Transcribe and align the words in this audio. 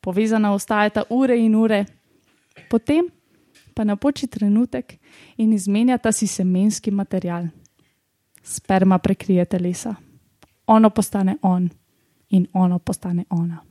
povezana 0.00 0.52
ostajata 0.52 1.04
ure 1.10 1.38
in 1.38 1.54
ure, 1.54 1.84
potem 2.70 3.08
pa 3.74 3.84
napoči 3.84 4.26
trenutek 4.26 4.98
in 5.36 5.52
izmenjata 5.52 6.12
si 6.12 6.26
semenski 6.26 6.90
material. 6.90 7.46
Sperma 8.42 8.98
prekrije 8.98 9.44
telesa, 9.44 9.94
ono 10.66 10.90
postane 10.90 11.36
on 11.42 11.70
in 12.30 12.46
ono 12.52 12.78
postane 12.78 13.24
ona. 13.30 13.64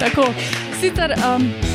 Tako, 0.00 0.34
sicer. 0.80 1.12
Um, 1.12 1.69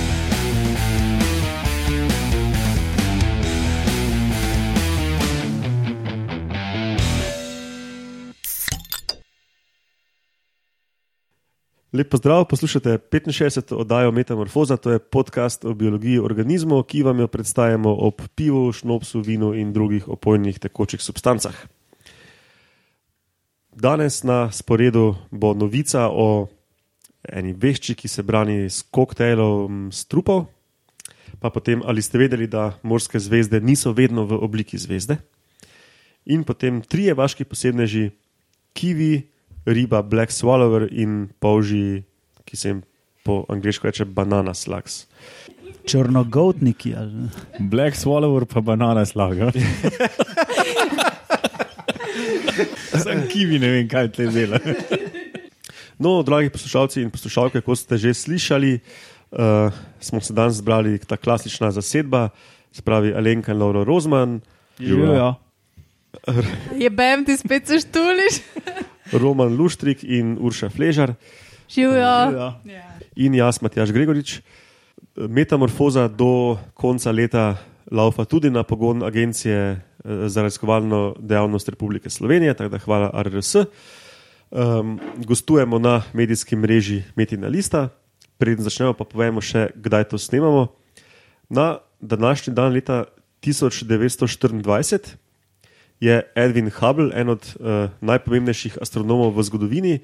Lep 11.96 12.10
pozdrav, 12.10 12.46
poslušate 12.46 12.98
65. 13.12 13.74
oddajo 13.76 14.12
Metamorfoza, 14.12 14.78
to 14.78 14.92
je 14.92 15.00
podcast 15.00 15.66
o 15.66 15.74
biologiji 15.74 16.20
organizmov, 16.20 16.84
ki 16.84 17.04
vam 17.04 17.20
jo 17.20 17.28
predstavljamo 17.28 17.94
ob 17.96 18.22
pivu, 18.36 18.72
šnopsu, 18.74 19.22
vinu 19.22 19.54
in 19.54 19.72
drugih 19.74 20.08
opojnih 20.08 20.60
tekočih 20.60 21.02
substancah. 21.02 21.56
Danes 23.72 24.24
na 24.24 24.52
sporedu 24.52 25.16
bo 25.32 25.54
novica 25.54 26.10
o 26.12 26.48
eni 27.24 27.54
vešči, 27.54 27.96
ki 27.96 28.08
se 28.08 28.24
brani 28.24 28.68
s 28.70 28.82
koktejlom 28.92 29.88
strupov, 29.92 30.46
pa 31.40 31.50
potem 31.50 31.80
ali 31.86 32.02
ste 32.02 32.18
vedeli, 32.18 32.48
da 32.48 32.74
morske 32.84 33.20
zvezde 33.20 33.62
niso 33.62 33.94
vedno 33.94 34.26
v 34.26 34.42
obliki 34.44 34.78
zvezde, 34.78 35.16
in 36.26 36.44
potem 36.44 36.82
trije 36.82 37.14
vaški 37.14 37.48
posebneži, 37.48 38.10
kivi 38.74 39.35
riba 39.66 40.02
Black 40.02 40.32
Swallower 40.32 40.88
in 40.92 41.28
polži, 41.40 42.04
ki 42.46 42.58
se 42.58 42.70
jim 42.70 42.84
po 43.26 43.46
angliško 43.50 43.88
reče 43.88 44.06
banana 44.06 44.54
slugs. 44.54 45.06
Črnogotniki. 45.86 46.94
Ali? 46.98 47.30
Black 47.60 47.98
Swallower 47.98 48.46
pa 48.46 48.62
banana 48.62 49.06
slaga. 49.06 49.52
Sem 53.04 53.26
kivi, 53.32 53.60
ne 53.60 53.70
vem, 53.70 53.90
kaj 53.90 54.12
te 54.14 54.28
dela. 54.34 54.60
No, 55.98 56.20
dragi 56.24 56.50
poslušalci 56.52 57.02
in 57.02 57.12
poslušalke, 57.14 57.62
kot 57.66 57.80
ste 57.80 57.98
že 57.98 58.14
slišali, 58.14 58.80
uh, 59.32 59.74
smo 60.00 60.22
se 60.22 60.34
danes 60.34 60.60
zbrali 60.60 61.00
ta 61.00 61.18
klasična 61.18 61.72
zasedba, 61.72 62.30
spravi 62.76 63.14
Alenka 63.16 63.54
in 63.54 63.60
Laura 63.60 63.84
Rozman, 63.88 64.42
Živijo. 64.80 65.36
je 66.76 66.90
bem 66.90 67.26
ti 67.26 67.38
spet 67.38 67.68
se 67.68 67.80
štuliš? 67.80 68.42
Roman 69.14 69.56
Luštrik 69.58 70.04
in 70.04 70.38
Urša 70.42 70.70
Fležar 70.70 71.14
Živijo. 71.70 72.54
in 73.16 73.36
jaz, 73.36 73.62
Matjaš 73.62 73.92
Gregorič. 73.92 74.42
Metamorfoza 75.16 76.08
do 76.08 76.58
konca 76.74 77.12
leta 77.12 77.58
laufa 77.92 78.26
tudi 78.26 78.50
na 78.50 78.64
pogon 78.64 79.04
Agencije 79.04 79.58
eh, 79.72 79.80
za 80.28 80.42
raziskovalno 80.42 81.16
dejavnost 81.20 81.70
Republike 81.70 82.10
Slovenije, 82.10 82.54
tako 82.54 82.70
da 82.70 82.78
hvala 82.78 83.24
RRS. 83.24 83.56
Um, 84.52 85.00
gostujemo 85.26 85.80
na 85.80 86.04
medijski 86.14 86.56
mreži 86.56 87.04
Metina 87.16 87.48
Lista. 87.48 87.90
Preden 88.38 88.64
začnemo, 88.64 88.94
pa 88.94 89.04
povemo 89.04 89.42
še, 89.42 89.70
kdaj 89.76 90.04
to 90.04 90.18
snemamo. 90.18 90.68
Na 91.50 91.78
današnji 92.00 92.54
dan 92.54 92.74
leta 92.74 93.04
1924 93.42 95.16
je 96.00 96.22
Edwin 96.36 96.70
Hubble, 96.70 97.12
en 97.14 97.30
od 97.30 97.44
uh, 97.60 97.90
najpomembnejših 98.02 98.78
astronomov 98.82 99.36
v 99.36 99.44
zgodovini, 99.44 100.00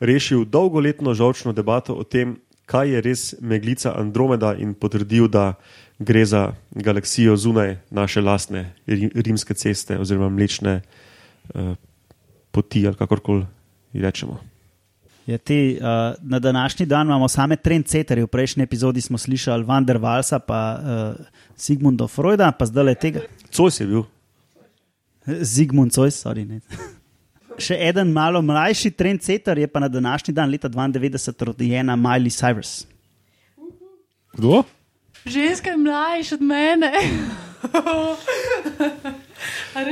rešil 0.00 0.44
dolgoletno 0.44 1.14
žolčno 1.14 1.52
debato 1.52 1.94
o 1.94 2.04
tem, 2.04 2.38
kaj 2.66 2.88
je 2.88 3.00
res 3.04 3.22
meglica 3.40 3.92
Andromeda 3.92 4.54
in 4.56 4.72
potrdil, 4.74 5.28
da 5.28 5.54
gre 5.98 6.24
za 6.24 6.54
galaksijo 6.72 7.36
zunaj 7.36 7.76
naše 7.90 8.20
lastne 8.24 8.72
ri- 8.86 9.12
rimske 9.14 9.54
ceste 9.54 9.98
oziroma 10.00 10.28
mlečne 10.32 10.80
uh, 10.80 11.76
poti 12.50 12.86
ali 12.86 12.96
kakorkoli 12.96 13.44
rečemo. 13.92 14.40
Je 15.26 15.38
te, 15.38 15.76
uh, 15.76 16.16
na 16.22 16.38
današnji 16.38 16.86
dan 16.86 17.06
imamo 17.06 17.28
same 17.28 17.56
trendsetterje. 17.56 18.24
V 18.24 18.32
prejšnji 18.32 18.62
epizodi 18.62 19.00
smo 19.00 19.18
slišali 19.18 19.64
Van 19.64 19.84
der 19.84 19.96
Walsa, 19.96 20.38
pa 20.38 20.60
uh, 20.76 21.26
Sigmunda 21.56 22.08
Freuda, 22.08 22.52
pa 22.52 22.66
zdaj 22.66 22.84
le 22.84 22.94
tega. 22.94 23.20
Cojs 23.52 23.80
je 23.80 23.86
bil, 23.86 24.02
Zigmund 25.26 25.92
Zois, 25.92 26.14
sorry. 26.20 26.44
Ne. 26.44 26.60
Še 27.64 27.78
eden 27.78 28.10
malo 28.12 28.42
mlajši 28.42 28.90
trendsetter 28.90 29.58
je 29.58 29.66
pa 29.70 29.80
na 29.80 29.88
današnji 29.88 30.34
dan, 30.34 30.50
leta 30.50 30.68
92, 30.68 31.44
rodjena 31.44 31.96
Miley 31.96 32.32
Cyrus. 32.34 32.84
Kdo? 34.34 34.64
Ženska 35.24 35.70
je 35.70 35.76
mlajša 35.76 36.34
od 36.34 36.42
mene. 36.42 36.90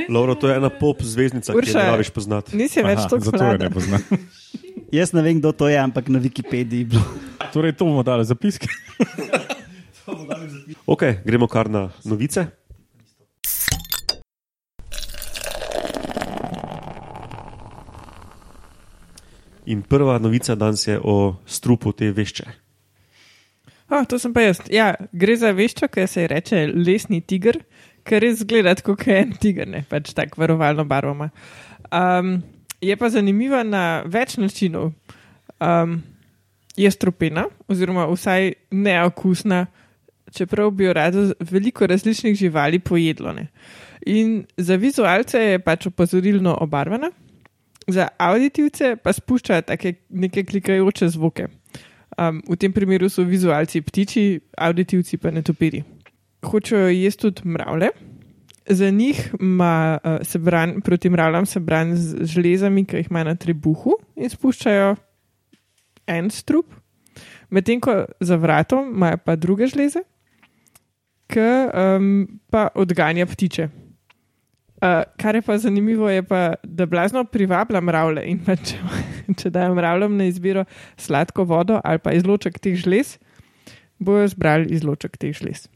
Laura, 0.09 0.35
to 0.35 0.49
je 0.49 0.55
ena 0.57 0.69
pop 0.69 1.01
zvezdnica, 1.01 1.51
ki 1.51 1.57
jo 1.57 1.61
Urša. 1.63 1.79
ne 1.79 1.91
rabiš 1.91 2.09
poznati. 2.09 2.57
Nisi 2.57 2.83
več 2.83 2.99
tako 3.09 3.23
zato 3.23 3.43
je 3.43 3.49
mlada. 3.49 3.63
ne 3.63 3.69
poznam. 3.71 4.01
Jaz 4.97 5.13
ne 5.13 5.23
vem, 5.25 5.39
kdo 5.39 5.51
to 5.57 5.67
je, 5.71 5.77
ampak 5.79 6.09
na 6.13 6.19
Wikipediji 6.21 6.83
je 6.83 6.85
bilo. 6.85 7.01
Torej, 7.53 7.73
to 7.73 7.85
bomo 7.85 8.03
dali 8.05 8.25
zapiske. 8.25 8.67
Ok, 10.85 11.03
gremo 11.25 11.47
kar 11.47 11.69
na 11.69 11.89
novice. 12.05 12.45
In 19.65 19.81
prva 19.81 20.17
novica 20.19 20.55
danes 20.55 20.87
je 20.87 20.99
o 20.99 21.35
strupu 21.45 21.93
te 21.95 22.11
vešče. 22.11 22.45
Oh, 23.93 24.05
to 24.09 24.17
sem 24.19 24.33
pa 24.33 24.41
jaz. 24.41 24.61
Ja, 24.73 24.93
gre 25.11 25.35
za 25.37 25.51
veščo, 25.53 25.87
ki 25.91 26.07
se 26.07 26.23
ji 26.23 26.31
reče 26.31 26.63
lesni 26.73 27.21
tiger, 27.21 27.59
ker 28.07 28.23
res 28.23 28.39
zgleda 28.41 28.73
kot 28.81 29.05
en 29.11 29.35
tiger, 29.39 29.69
ne 29.69 29.83
pač 29.89 30.13
tako 30.17 30.41
varovalno 30.41 30.85
barvama. 30.87 31.29
Um, 31.93 32.39
je 32.81 32.95
pa 32.97 33.11
zanimiva 33.13 33.61
na 33.67 34.03
več 34.09 34.37
načinov. 34.41 34.91
Um, 35.61 36.01
je 36.75 36.89
strupena, 36.91 37.45
oziroma 37.69 38.07
vsaj 38.09 38.53
neokusna, 38.73 39.67
čeprav 40.33 40.71
bi 40.73 40.87
jo 40.87 40.93
rado 40.97 41.27
veliko 41.51 41.87
različnih 41.87 42.35
živali 42.35 42.79
pojedlo. 42.79 43.33
Ne. 43.33 43.47
In 44.09 44.41
za 44.57 44.75
vizualce 44.75 45.39
je 45.39 45.59
pač 45.61 45.85
opozorilno 45.91 46.57
obarvana, 46.65 47.11
za 47.87 48.07
auditivce 48.17 48.95
pa 49.03 49.13
spušča 49.13 49.61
take 49.61 49.93
neke 50.09 50.43
klikajoče 50.43 51.09
zvoke. 51.09 51.47
Um, 52.17 52.41
v 52.49 52.55
tem 52.55 52.73
primeru 52.73 53.09
so 53.09 53.23
vizualci 53.25 53.81
ptiči, 53.81 54.39
auditivci 54.57 55.17
pa 55.17 55.31
netopiri. 55.31 55.83
Hočejo 56.45 56.91
jesti 56.93 57.21
tudi 57.21 57.49
mravlje. 57.49 57.89
Za 58.69 58.89
njih 58.89 59.33
ima 59.39 59.99
uh, 60.03 60.21
se 60.21 60.39
bran, 60.39 60.81
proti 60.81 61.09
mravljam 61.09 61.45
se 61.45 61.59
bran 61.59 61.95
z 61.95 62.25
železami, 62.25 62.85
ki 62.85 62.97
jih 62.97 63.07
ima 63.09 63.23
na 63.23 63.35
trebuhu 63.35 63.97
in 64.15 64.29
spuščajo 64.29 64.95
en 66.07 66.29
strup, 66.29 66.73
medtem 67.49 67.79
ko 67.79 68.05
za 68.19 68.35
vratom 68.35 68.93
imajo 68.95 69.17
pa 69.25 69.35
druge 69.35 69.67
žleze, 69.67 70.03
ki 71.27 71.49
um, 71.73 72.27
pa 72.51 72.67
odganja 72.75 73.25
ptiče. 73.25 73.69
Uh, 74.83 75.05
kar 75.15 75.35
je 75.35 75.41
pa 75.41 75.55
zanimivo, 75.57 76.09
je 76.09 76.23
pa, 76.27 76.53
da 76.63 76.85
blazno 76.85 77.23
privablja 77.23 77.79
mravlje 77.81 78.23
in 78.27 78.39
pa 78.43 78.57
če, 78.59 78.81
če 79.39 79.51
dajo 79.55 79.77
mravljam 79.77 80.17
na 80.19 80.27
izbiro 80.27 80.65
sladko 80.99 81.45
vodo 81.47 81.77
ali 81.83 82.01
pa 82.03 82.11
izloček 82.11 82.59
teh 82.59 82.75
žlez, 82.75 83.13
bojo 83.95 84.27
zbrali 84.27 84.67
izloček 84.75 85.15
teh 85.17 85.31
žlez. 85.39 85.69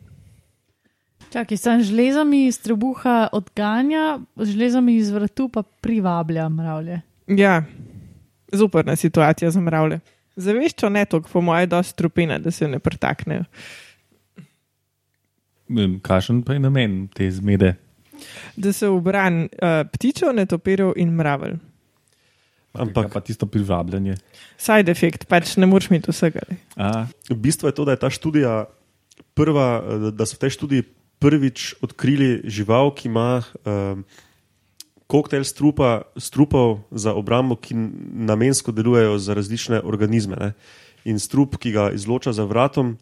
Čakaj, 1.32 1.60
sem 1.60 1.86
žlezami 1.88 2.46
iz 2.50 2.60
trebuha 2.60 3.30
odganja, 3.32 4.20
z 4.36 4.52
žlezami 4.58 4.98
iz 5.00 5.16
vratu 5.16 5.48
pa 5.56 5.64
privablja 5.64 6.50
mravlje. 6.50 7.00
Ja, 7.32 7.64
zoprna 8.52 8.96
situacija 8.96 9.52
za 9.52 9.64
mravlje. 9.64 10.02
Zaveščo 10.36 10.92
ne 10.92 11.06
toliko, 11.06 11.32
po 11.32 11.42
mojem, 11.42 11.70
dosti 11.70 11.96
strupene, 11.96 12.44
da 12.44 12.52
se 12.52 12.68
ne 12.68 12.84
pretaknejo. 12.84 13.48
Kakšen 16.04 16.44
pa 16.44 16.60
je 16.60 16.68
namen 16.68 17.06
te 17.08 17.32
zmede? 17.32 17.78
Da 18.56 18.74
se 18.74 18.88
obran 18.88 19.44
uh, 19.46 19.82
ptičev, 19.94 20.34
netopirjev 20.36 20.94
in 20.96 21.16
mravelj. 21.16 21.58
Ampak 22.78 23.14
pa 23.14 23.22
tisto 23.26 23.46
privabljanje. 23.50 24.18
Side 24.58 24.92
efekt, 24.92 25.26
pač 25.30 25.56
ne 25.58 25.66
moreš 25.70 25.90
imeti 25.90 26.14
vsega. 26.14 26.44
A, 26.78 27.08
v 27.30 27.38
bistvu 27.42 27.72
je 27.72 27.78
to, 27.78 27.86
da 27.88 27.96
je 27.96 28.02
ta 28.06 28.10
študija 28.14 28.66
prva, 29.38 29.68
eh, 29.82 30.08
da 30.12 30.26
so 30.26 30.38
v 30.38 30.46
tej 30.46 30.52
študiji 30.58 30.82
prvič 31.18 31.82
odkrili 31.82 32.46
žival, 32.46 32.94
ki 32.94 33.10
ima 33.10 33.42
um, 33.66 34.06
koktejl 35.10 35.42
strupa, 35.42 36.06
strupov 36.14 36.86
za 36.94 37.18
obrambo, 37.18 37.58
ki 37.58 37.74
namensko 38.30 38.70
delujejo 38.70 39.18
za 39.18 39.34
različne 39.34 39.82
organizme. 39.82 40.38
Ne? 40.38 40.50
In 41.10 41.18
strup, 41.18 41.58
ki 41.58 41.74
ga 41.74 41.90
izloča 41.90 42.38
za 42.38 42.46
vratom, 42.46 43.02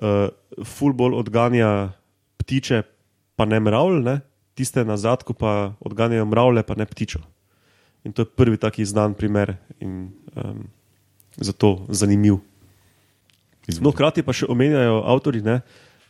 uh, 0.00 0.32
ful 0.64 0.96
bolj 0.96 1.20
odganja 1.20 1.92
ptiče, 2.40 2.88
pa 3.36 3.44
ne 3.44 3.60
mravlje, 3.60 4.00
ne? 4.00 4.16
Tiste 4.54 4.84
na 4.84 4.96
zadku 4.96 5.34
pa 5.34 5.74
odganjajo 5.80 6.26
mravlje, 6.28 6.62
pa 6.62 6.74
ne 6.74 6.86
ptičo. 6.86 7.22
In 8.04 8.12
to 8.12 8.22
je 8.22 8.26
prvi 8.26 8.58
taki 8.58 8.84
znan 8.84 9.14
primer 9.14 9.56
in 9.80 10.10
um, 10.34 10.66
zato 11.36 11.86
zanimiv. 11.88 12.40
No, 13.80 13.92
hkrati 13.94 14.24
pa 14.26 14.34
še 14.34 14.48
omenjajo 14.50 15.04
avtori, 15.06 15.38
ne, 15.44 15.60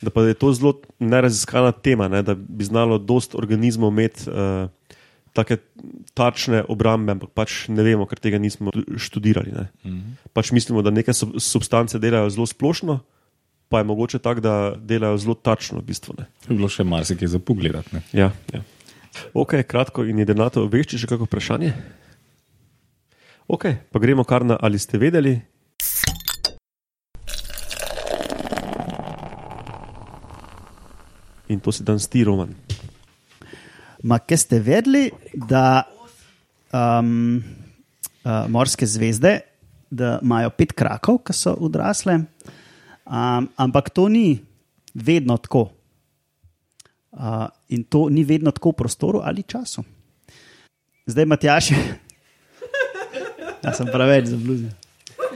da 0.01 0.11
pa 0.11 0.25
je 0.25 0.35
to 0.35 0.51
zelo 0.57 0.73
neraziskana 0.99 1.73
tema, 1.73 2.09
ne, 2.09 2.23
da 2.25 2.35
bi 2.35 2.65
znalo 2.65 2.97
dost 2.99 3.37
organizmov 3.37 3.93
imeti 3.93 4.25
uh, 4.33 4.73
take 5.37 5.61
tačne 6.17 6.63
obrambe, 6.69 7.13
ampak 7.13 7.33
pač 7.37 7.67
ne 7.73 7.85
vemo, 7.85 8.09
ker 8.09 8.21
tega 8.21 8.41
nismo 8.41 8.73
študirali. 8.73 9.53
Ne. 9.53 9.69
Pač 10.37 10.53
mislimo, 10.53 10.85
da 10.85 10.93
neke 10.93 11.13
sub- 11.17 11.39
substance 11.41 12.01
delajo 12.01 12.33
zelo 12.33 12.49
splošno, 12.49 12.99
pa 13.73 13.79
je 13.79 13.85
mogoče 13.85 14.19
tako, 14.19 14.41
da 14.41 14.75
delajo 14.77 15.17
zelo 15.17 15.35
tačno. 15.35 15.79
V 15.79 15.83
bistvu, 15.83 16.15
ne. 16.19 16.27
Je 16.49 16.57
bilo 16.57 16.69
še 16.69 16.85
marsikaj 16.85 17.29
za 17.29 17.39
pogledati. 17.39 17.89
ne. 17.97 18.03
ja, 18.13 18.29
ja. 18.53 18.61
Ok, 19.33 19.55
kratko 19.69 20.05
in 20.05 20.19
jedenato, 20.21 20.67
veš, 20.69 20.91
če 20.91 20.99
še 21.01 21.09
kako 21.09 21.25
vprašanje? 21.25 21.71
Ok, 23.49 23.65
pa 23.89 24.03
gremo 24.03 24.27
kar 24.29 24.45
na 24.45 24.59
ali 24.61 24.77
ste 24.77 25.01
vedeli. 25.01 25.33
In 31.49 31.61
to 31.65 31.73
si 31.73 31.81
dan 31.85 31.97
sti, 31.97 32.27
Roman. 32.29 32.53
Ma, 34.05 34.21
kaj 34.21 34.37
ste 34.45 34.61
vedeli, 34.61 35.07
da 35.33 35.87
um, 36.77 37.41
uh, 38.21 38.45
morske 38.53 38.85
zvezde 38.85 39.39
da 39.93 40.19
imajo 40.23 40.51
pet 40.57 40.73
krakov, 40.73 41.19
ki 41.27 41.35
so 41.37 41.53
odrasle, 41.61 42.23
um, 43.07 43.49
ampak 43.57 43.91
to 43.91 44.09
ni 44.09 44.43
vedno 44.95 45.37
tako. 45.37 45.71
Uh, 47.13 47.47
in 47.69 47.85
to 47.85 48.09
ni 48.09 48.25
vedno 48.25 48.51
tako 48.51 48.73
v 48.73 48.81
prostoru 48.85 49.21
ali 49.25 49.43
času. 49.43 49.85
Zdaj, 51.07 51.27
Matjaš, 51.27 51.71
jaz 53.65 53.77
sem 53.77 53.89
preveč 53.93 54.31
zabluzil. 54.33 54.71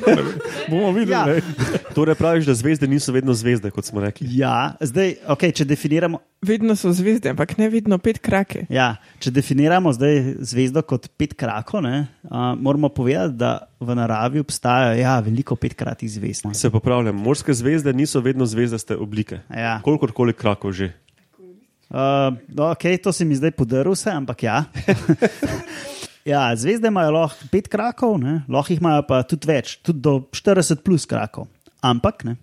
Bomo 0.71 0.93
videli. 0.93 1.13
Ja. 1.13 1.41
Torej 1.97 2.15
praviš, 2.15 2.47
da 2.47 2.55
zvezde 2.55 2.89
niso 2.89 3.13
vedno 3.13 3.35
zvezde, 3.35 3.71
kot 3.71 3.85
smo 3.85 4.01
rekli. 4.01 4.29
Ja, 4.31 4.75
zdaj, 4.81 5.15
okay, 5.29 5.55
če 5.55 5.65
definiramo. 5.65 6.21
Vedno 6.47 6.77
so 6.77 6.93
zvezde, 6.93 7.31
ampak 7.33 7.57
ne 7.59 7.69
vedno 7.73 7.99
pet 7.99 8.19
krake. 8.23 8.67
Ja, 8.71 8.97
če 9.25 9.33
definiramo 9.35 9.93
zdaj 9.97 10.37
zvezdo 10.45 10.83
kot 10.87 11.09
pet 11.17 11.33
krakov, 11.39 11.83
ne, 11.87 12.07
uh, 12.29 12.53
moramo 12.61 12.91
povedati, 12.93 13.35
da 13.41 13.55
v 13.81 13.97
naravi 13.97 14.43
obstajajo 14.45 15.01
ja, 15.01 15.17
veliko 15.25 15.57
petkratnih 15.57 16.13
zvezd. 16.13 16.51
Se 16.55 16.71
popravljam, 16.71 17.17
morske 17.17 17.55
zvezde 17.57 17.93
niso 17.97 18.21
vedno 18.21 18.47
zvezdaste 18.47 18.97
oblike. 18.97 19.41
Ja. 19.51 19.81
Kolikorkoli 19.85 20.37
krakov 20.37 20.77
že. 20.77 20.93
Uh, 21.87 22.35
okay, 22.75 22.99
to 22.99 23.13
se 23.13 23.25
mi 23.25 23.37
zdaj 23.39 23.53
podaril, 23.55 23.95
vse, 23.95 24.11
ampak 24.11 24.43
ja. 24.43 24.65
ja. 26.27 26.45
Zvezde 26.57 26.91
imajo 26.91 27.15
lahko 27.17 27.49
pet 27.53 27.71
krakov, 27.73 28.19
lahko 28.49 28.75
jih 28.75 28.83
imajo 28.83 29.07
pa 29.09 29.23
tudi 29.29 29.49
več, 29.51 29.77
tudi 29.87 30.03
do 30.05 30.19
40 30.35 30.83
plus 30.85 31.07
krakov. 31.09 31.49
Ampak 31.87 32.25
ne, 32.27 32.37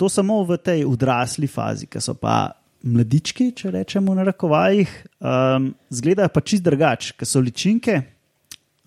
to 0.00 0.08
samo 0.08 0.42
v 0.48 0.58
tej 0.60 0.84
odrasli 0.88 1.48
fazi, 1.48 1.88
ki 1.88 2.02
so 2.02 2.16
pa 2.18 2.50
mladički, 2.80 3.50
če 3.56 3.74
rečemo 3.74 4.14
na 4.16 4.24
rekovajih, 4.28 4.92
um, 5.20 5.70
izgledajo 5.92 6.32
pa 6.32 6.40
čist 6.40 6.64
drugače, 6.64 7.12
ker 7.18 7.28
so 7.28 7.42
ličinke, 7.44 7.98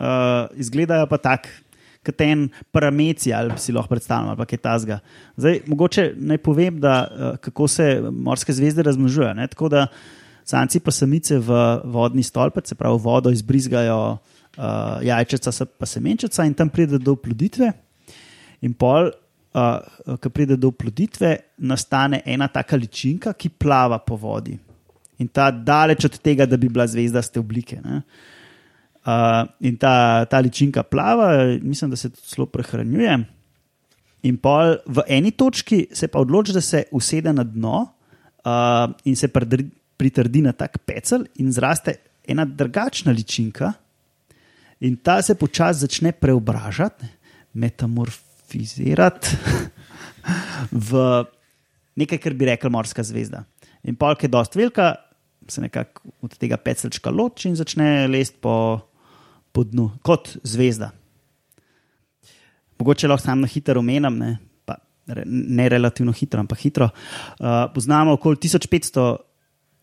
uh, 0.02 0.50
izgledajo 0.58 1.10
pa 1.12 1.22
tako. 1.22 1.60
Kot 2.04 2.20
en 2.20 2.50
parameci, 2.76 3.32
ali 3.32 3.56
si 3.64 3.72
lahko 3.72 3.94
predstavljamo, 3.94 4.34
ali 4.34 4.40
pa 4.42 4.46
kaj 4.50 4.60
tasga. 4.60 4.98
Zdaj, 5.40 5.62
mogoče 5.72 6.04
naj 6.20 6.40
povem, 6.44 6.82
da, 6.84 6.96
eh, 7.08 7.38
kako 7.46 7.68
se 7.72 7.86
morske 8.12 8.52
zvezde 8.52 8.84
razmnožujejo. 8.84 9.48
Tako 9.54 9.70
da 9.72 9.86
samci 10.46 10.80
pa 10.80 10.92
samice 10.92 11.40
v 11.40 11.58
vodni 11.86 12.24
stolpec, 12.24 12.68
se 12.68 12.76
pravi, 12.76 13.00
vodo 13.02 13.32
izbrizgajo 13.32 14.00
uh, 14.14 15.00
jajčeca, 15.04 15.52
se- 15.52 15.66
pa 15.66 15.86
semenčica 15.86 16.46
in 16.46 16.54
tam 16.54 16.70
pride 16.70 17.00
do 17.00 17.16
oploditve. 17.16 17.72
In 18.62 18.74
pol, 18.74 19.12
uh, 19.56 20.18
ko 20.20 20.30
pride 20.30 20.58
do 20.58 20.72
oploditve, 20.74 21.38
nastane 21.58 22.22
ena 22.26 22.48
taka 22.48 22.80
ličinka, 22.80 23.34
ki 23.34 23.50
plava 23.50 24.00
po 24.00 24.20
vodi. 24.20 24.58
In 25.20 25.28
ta 25.28 25.52
daleč 25.52 26.06
od 26.06 26.18
tega, 26.20 26.46
da 26.46 26.58
bi 26.58 26.70
bila 26.70 26.88
zvezdaste 26.88 27.40
oblike. 27.40 27.80
Ne? 27.84 28.02
Uh, 29.04 29.44
in 29.60 29.76
ta, 29.78 30.26
ta 30.32 30.40
ličinka 30.40 30.84
plava, 30.84 31.60
mislim, 31.62 31.92
da 31.92 32.00
se 32.00 32.10
tudi 32.10 32.36
zelo 32.36 32.48
prehranjuje. 32.48 33.18
In 34.24 34.38
pol 34.40 34.78
v 34.88 35.04
eni 35.12 35.34
točki 35.36 35.86
se 35.92 36.08
pa 36.08 36.22
odloči, 36.24 36.54
da 36.56 36.62
se 36.64 36.86
usede 36.96 37.34
na 37.34 37.44
dno 37.44 37.82
uh, 37.84 38.92
in 39.04 39.16
se 39.20 39.28
pritrdi 39.98 40.42
na 40.42 40.54
tak 40.58 40.80
pecel, 40.86 41.26
in 41.40 41.52
zraste 41.54 41.98
ena 42.28 42.46
drugačna 42.46 43.12
ličinka, 43.12 43.74
in 44.84 44.98
ta 44.98 45.22
se 45.22 45.36
počasi 45.36 45.86
začne 45.86 46.12
preobražati, 46.12 47.08
metamorfizirati 47.54 49.38
v 50.72 51.24
nekaj, 52.00 52.20
kar 52.20 52.34
bi 52.34 52.50
rekla 52.50 52.72
morska 52.74 53.04
zvezda. 53.06 53.44
In 53.84 53.98
pol, 54.00 54.16
ki 54.18 54.28
je 54.28 54.34
dosti 54.34 54.60
velika, 54.60 54.94
se 55.48 55.62
nekako 55.62 56.14
od 56.24 56.38
tega 56.40 56.58
pecelčka 56.58 57.12
loči 57.12 57.50
in 57.50 57.58
začne 57.60 58.08
lesti 58.08 58.40
po, 58.42 58.56
po 59.52 59.64
dnu, 59.68 59.90
kot 60.06 60.38
zvezda. 60.44 60.94
Mogoče 62.80 63.08
lahko 63.08 63.24
sam 63.24 63.44
na 63.44 63.48
hitro 63.48 63.80
omenjam, 63.80 64.18
ne, 64.20 64.38
pa 64.66 64.80
ne 65.26 65.68
relativno 65.70 66.16
hitro, 66.16 66.42
ampak 66.44 66.64
hitro. 66.64 66.90
Uh, 67.40 67.68
poznamo 67.76 68.16
okoli 68.18 68.40
1500 68.44 69.06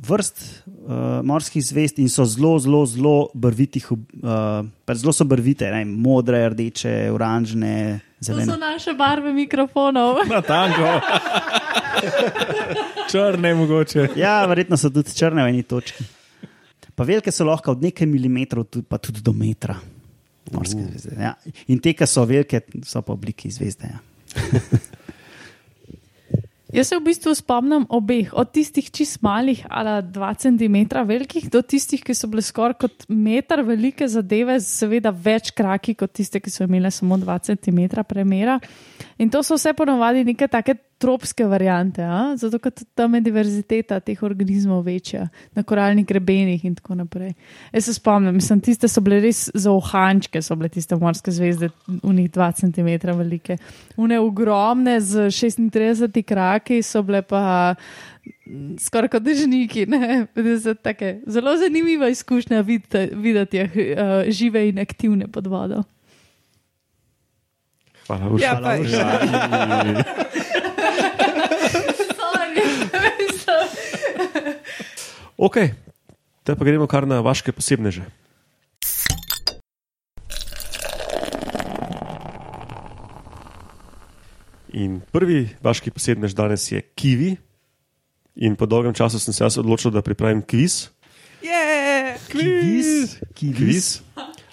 vrst 0.01 0.41
uh, 0.67 0.93
morskih 1.23 1.61
zvezd 1.63 1.99
in 1.99 2.09
so 2.09 2.25
zelo, 2.25 2.55
zelo, 2.59 2.87
zelo 2.87 3.15
barvitih, 3.35 3.85
uh, 3.87 3.99
pač 4.85 4.97
zelo 4.99 5.13
so 5.13 5.25
barvite, 5.25 5.69
ne, 5.69 5.85
modre, 5.85 6.41
rdeče, 6.49 7.11
oranžne, 7.11 7.75
To 8.21 8.25
so 8.25 8.33
zelene. 8.33 8.57
naše 8.59 8.93
barve 8.93 9.33
mikrofonov. 9.33 10.19
Na 10.29 10.41
tanko. 10.43 10.89
Črne 13.07 13.55
mogoče. 13.55 14.09
Ja, 14.17 14.47
verjetno 14.47 14.77
so 14.77 14.91
tudi 14.91 15.13
črne 15.13 15.43
v 15.43 15.49
eni 15.49 15.63
točki. 15.63 16.05
Pa 16.95 17.05
velike 17.05 17.33
so 17.33 17.45
lahko 17.45 17.73
od 17.73 17.83
nekaj 17.83 18.07
milimetrov, 18.07 18.67
tu- 18.67 18.83
pa 18.83 18.99
tudi 18.99 19.21
do 19.21 19.33
metra. 19.33 19.77
Morske 20.53 20.83
zvezde. 20.83 21.17
Ja. 21.17 21.35
In 21.69 21.79
te, 21.79 21.93
ki 21.93 22.07
so 22.07 22.25
velike, 22.25 22.61
so 22.85 23.01
pa 23.01 23.13
obliki 23.13 23.51
zvezde. 23.51 23.89
Ja. 23.89 24.01
Jaz 26.71 26.87
se 26.89 26.97
v 26.97 27.03
bistvu 27.03 27.33
spomnim 27.35 27.87
obeh, 27.91 28.31
od 28.33 28.53
tistih 28.55 28.91
čist 28.95 29.23
malih 29.27 29.65
ali 29.67 30.03
2 30.07 30.35
cm 30.39 30.77
velikih, 31.07 31.49
do 31.51 31.63
tistih, 31.63 32.03
ki 32.05 32.15
so 32.15 32.29
bile 32.31 32.45
skoraj 32.47 32.77
kot 32.85 33.09
meter 33.09 33.65
velike 33.67 34.07
zadeve, 34.09 34.61
seveda 34.63 35.11
več 35.11 35.51
kraki 35.51 35.97
kot 35.99 36.15
tiste, 36.15 36.39
ki 36.39 36.51
so 36.51 36.69
imele 36.69 36.93
samo 36.95 37.19
2 37.19 37.39
cm 37.51 38.05
premjera. 38.07 38.61
In 39.19 39.31
to 39.31 39.43
so 39.43 39.59
vse 39.59 39.75
ponovadi 39.75 40.23
neke 40.25 40.47
take 40.47 40.79
tropske 41.01 41.47
variante, 41.49 42.05
a? 42.05 42.37
zato 42.37 42.59
ker 42.61 42.73
tam 42.95 43.15
je 43.17 43.23
diverziteta 43.25 44.01
teh 44.05 44.21
organizmov 44.27 44.83
večja, 44.85 45.29
na 45.57 45.65
koralnih 45.65 46.07
grebenih 46.07 46.65
in 46.69 46.75
tako 46.77 46.99
naprej. 47.01 47.33
Jaz 47.73 47.89
se 47.89 47.95
spomnim, 47.97 48.37
mislim, 48.37 48.61
tiste 48.61 48.89
so 48.89 49.01
bile 49.05 49.21
res 49.25 49.47
za 49.55 49.73
ohančke, 49.73 50.43
so 50.45 50.57
bile 50.61 50.69
tiste 50.73 50.99
morske 51.01 51.33
zvezde, 51.33 51.71
v 51.89 52.15
njih 52.19 52.31
2 52.31 52.51
cm 52.61 52.91
velike. 53.19 53.57
Une 53.97 54.21
ogromne 54.21 54.99
z 55.01 55.31
36 55.33 56.23
kraki 56.23 56.83
so 56.83 57.03
bile 57.03 57.23
pa 57.23 57.75
mm, 58.47 58.77
skoraj 58.79 59.15
kot 59.17 59.25
dežniki. 59.25 59.87
take 60.85 61.21
Zelo 61.27 61.57
zanimiva 61.57 62.09
izkušnja 62.09 62.61
videti, 62.61 63.09
videti 63.17 63.57
jih 63.57 63.73
uh, 63.75 64.29
žive 64.29 64.69
in 64.69 64.79
aktivne 64.79 65.29
pod 65.33 65.47
vodo. 65.47 65.83
Hvala, 68.07 68.31
Urša. 68.31 68.45
Ja, 68.45 68.61
pa, 68.63 68.75
Ok, 75.41 75.57
te 76.45 76.53
pa 76.53 76.65
gremo 76.69 76.85
kar 76.85 77.07
na 77.09 77.25
vaše 77.25 77.49
posebneže. 77.49 78.05
In 84.77 84.99
prvi 85.09 85.49
vaški 85.65 85.89
posebnež 85.97 86.37
danes 86.37 86.67
je 86.69 86.83
kiwi. 86.93 87.39
In 88.45 88.53
po 88.53 88.69
dolgem 88.69 88.93
času 88.93 89.17
sem 89.17 89.33
se 89.33 89.41
jaz 89.41 89.57
odločil, 89.57 89.89
da 89.89 90.05
pripravim 90.05 90.43
kviz. 90.45 90.93
je, 91.41 91.65
Kviz, 92.29 93.17
kviz. 93.33 93.57
Kviz. 93.57 93.87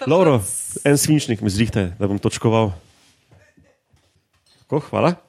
Lauro, 0.08 0.40
en 0.88 0.96
svinčnik 0.96 1.44
mi 1.44 1.52
zrihte, 1.52 2.00
da 2.00 2.08
bom 2.08 2.16
točkoval. 2.16 2.72
Tako, 4.64 4.80
hvala. 4.88 5.20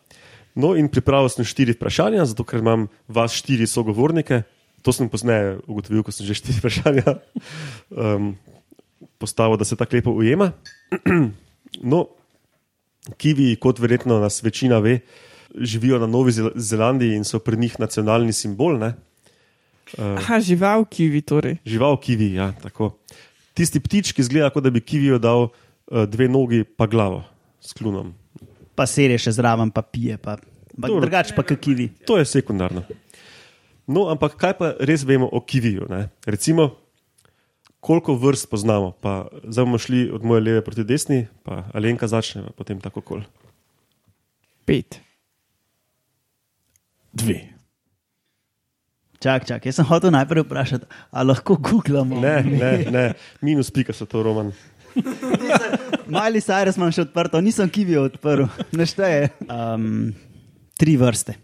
No, 0.56 0.72
in 0.80 0.88
pripravil 0.88 1.28
sem 1.28 1.44
štiri 1.44 1.76
vprašanja, 1.76 2.24
zato 2.32 2.48
ker 2.48 2.64
imam 2.64 2.88
vas 3.12 3.36
štiri 3.36 3.68
sogovornike. 3.68 4.48
To 4.82 4.94
sem 4.96 5.10
pozneje 5.12 5.58
ugotovil, 5.68 6.04
ko 6.04 6.12
sem 6.12 6.26
že 6.28 6.38
štiri 6.38 6.58
vprašanja 6.62 7.18
um, 7.92 8.34
postavil, 9.20 9.58
da 9.60 9.66
se 9.68 9.76
tako 9.76 10.00
lepo 10.00 10.12
ujema. 10.16 10.52
No, 11.86 12.08
kivi, 13.22 13.54
kot 13.62 13.78
verjetno 13.78 14.18
nas 14.20 14.42
večina 14.44 14.80
ve, 14.82 15.00
živijo 15.54 16.00
na 16.02 16.08
Novi 16.10 16.32
Zel- 16.34 16.56
Zelandiji 16.58 17.14
in 17.16 17.24
so 17.24 17.38
pri 17.40 17.60
njih 17.62 17.76
nacionalni 17.80 18.34
simbol. 18.34 18.80
Ne? 18.82 18.96
aha, 19.98 20.40
žival, 20.42 20.86
kivi 20.90 21.22
torej. 21.22 21.60
Žival 21.66 22.00
kivi, 22.02 22.34
ja, 22.34 22.52
tako. 22.62 22.98
tisti 23.54 23.80
ptič, 23.80 24.12
ki 24.18 24.22
izgleda, 24.22 24.50
kot 24.50 24.64
da 24.66 24.74
bi 24.74 24.82
kivijo 24.82 25.20
dal 25.22 25.50
uh, 25.50 26.06
dve 26.10 26.28
nogi, 26.30 26.64
pa 26.64 26.88
glavo 26.88 27.24
s 27.62 27.74
klunom. 27.74 28.14
Pa 28.76 28.86
serije 28.90 29.20
še 29.30 29.36
zraven, 29.38 29.72
pa 29.72 29.82
pije. 29.86 30.18
Pa. 30.18 30.38
Drugače 30.74 31.36
pa 31.36 31.44
kakivi. 31.44 31.90
To 32.08 32.18
je 32.18 32.26
sekundarno. 32.26 32.86
No, 33.90 34.06
ampak 34.14 34.38
kaj 34.38 34.54
pa 34.60 34.74
res 34.86 35.02
vemo 35.08 35.26
o 35.26 35.42
kiviju? 35.42 35.90
Ne? 35.90 36.08
Recimo, 36.30 36.70
koliko 37.82 38.14
vrst 38.22 38.50
poznamo. 38.52 38.94
Pa 39.02 39.26
zdaj 39.44 39.66
bomo 39.66 39.82
šli 39.82 40.10
od 40.14 40.24
moje 40.24 40.46
leve 40.46 40.62
proti 40.62 40.86
desni, 40.86 41.26
pa 41.44 41.64
Alenka 41.74 42.08
začne, 42.08 42.46
potem 42.58 42.82
tako 42.82 43.02
kol. 43.02 43.24
Pet. 44.70 45.00
Dve. 47.14 47.40
Čak, 49.20 49.50
čak, 49.50 49.66
jaz 49.66 49.76
sem 49.76 49.88
hotel 49.90 50.14
najprej 50.16 50.46
vprašati, 50.46 50.86
ali 51.12 51.28
lahko 51.34 51.58
googlamo. 51.60 52.22
Ne, 52.24 52.38
ne, 52.46 52.72
ne, 52.88 53.06
minus 53.44 53.68
pika 53.74 53.92
so 53.92 54.06
to 54.08 54.22
roman. 54.24 54.54
Mali 56.14 56.40
Cyrus 56.40 56.80
imam 56.80 56.94
še 56.96 57.04
odprto, 57.04 57.42
nisem 57.44 57.68
kivijo 57.74 58.06
odprl, 58.08 58.48
nešteje. 58.72 59.34
Um, 59.50 60.14
tri 60.80 60.96
vrste. 60.96 61.36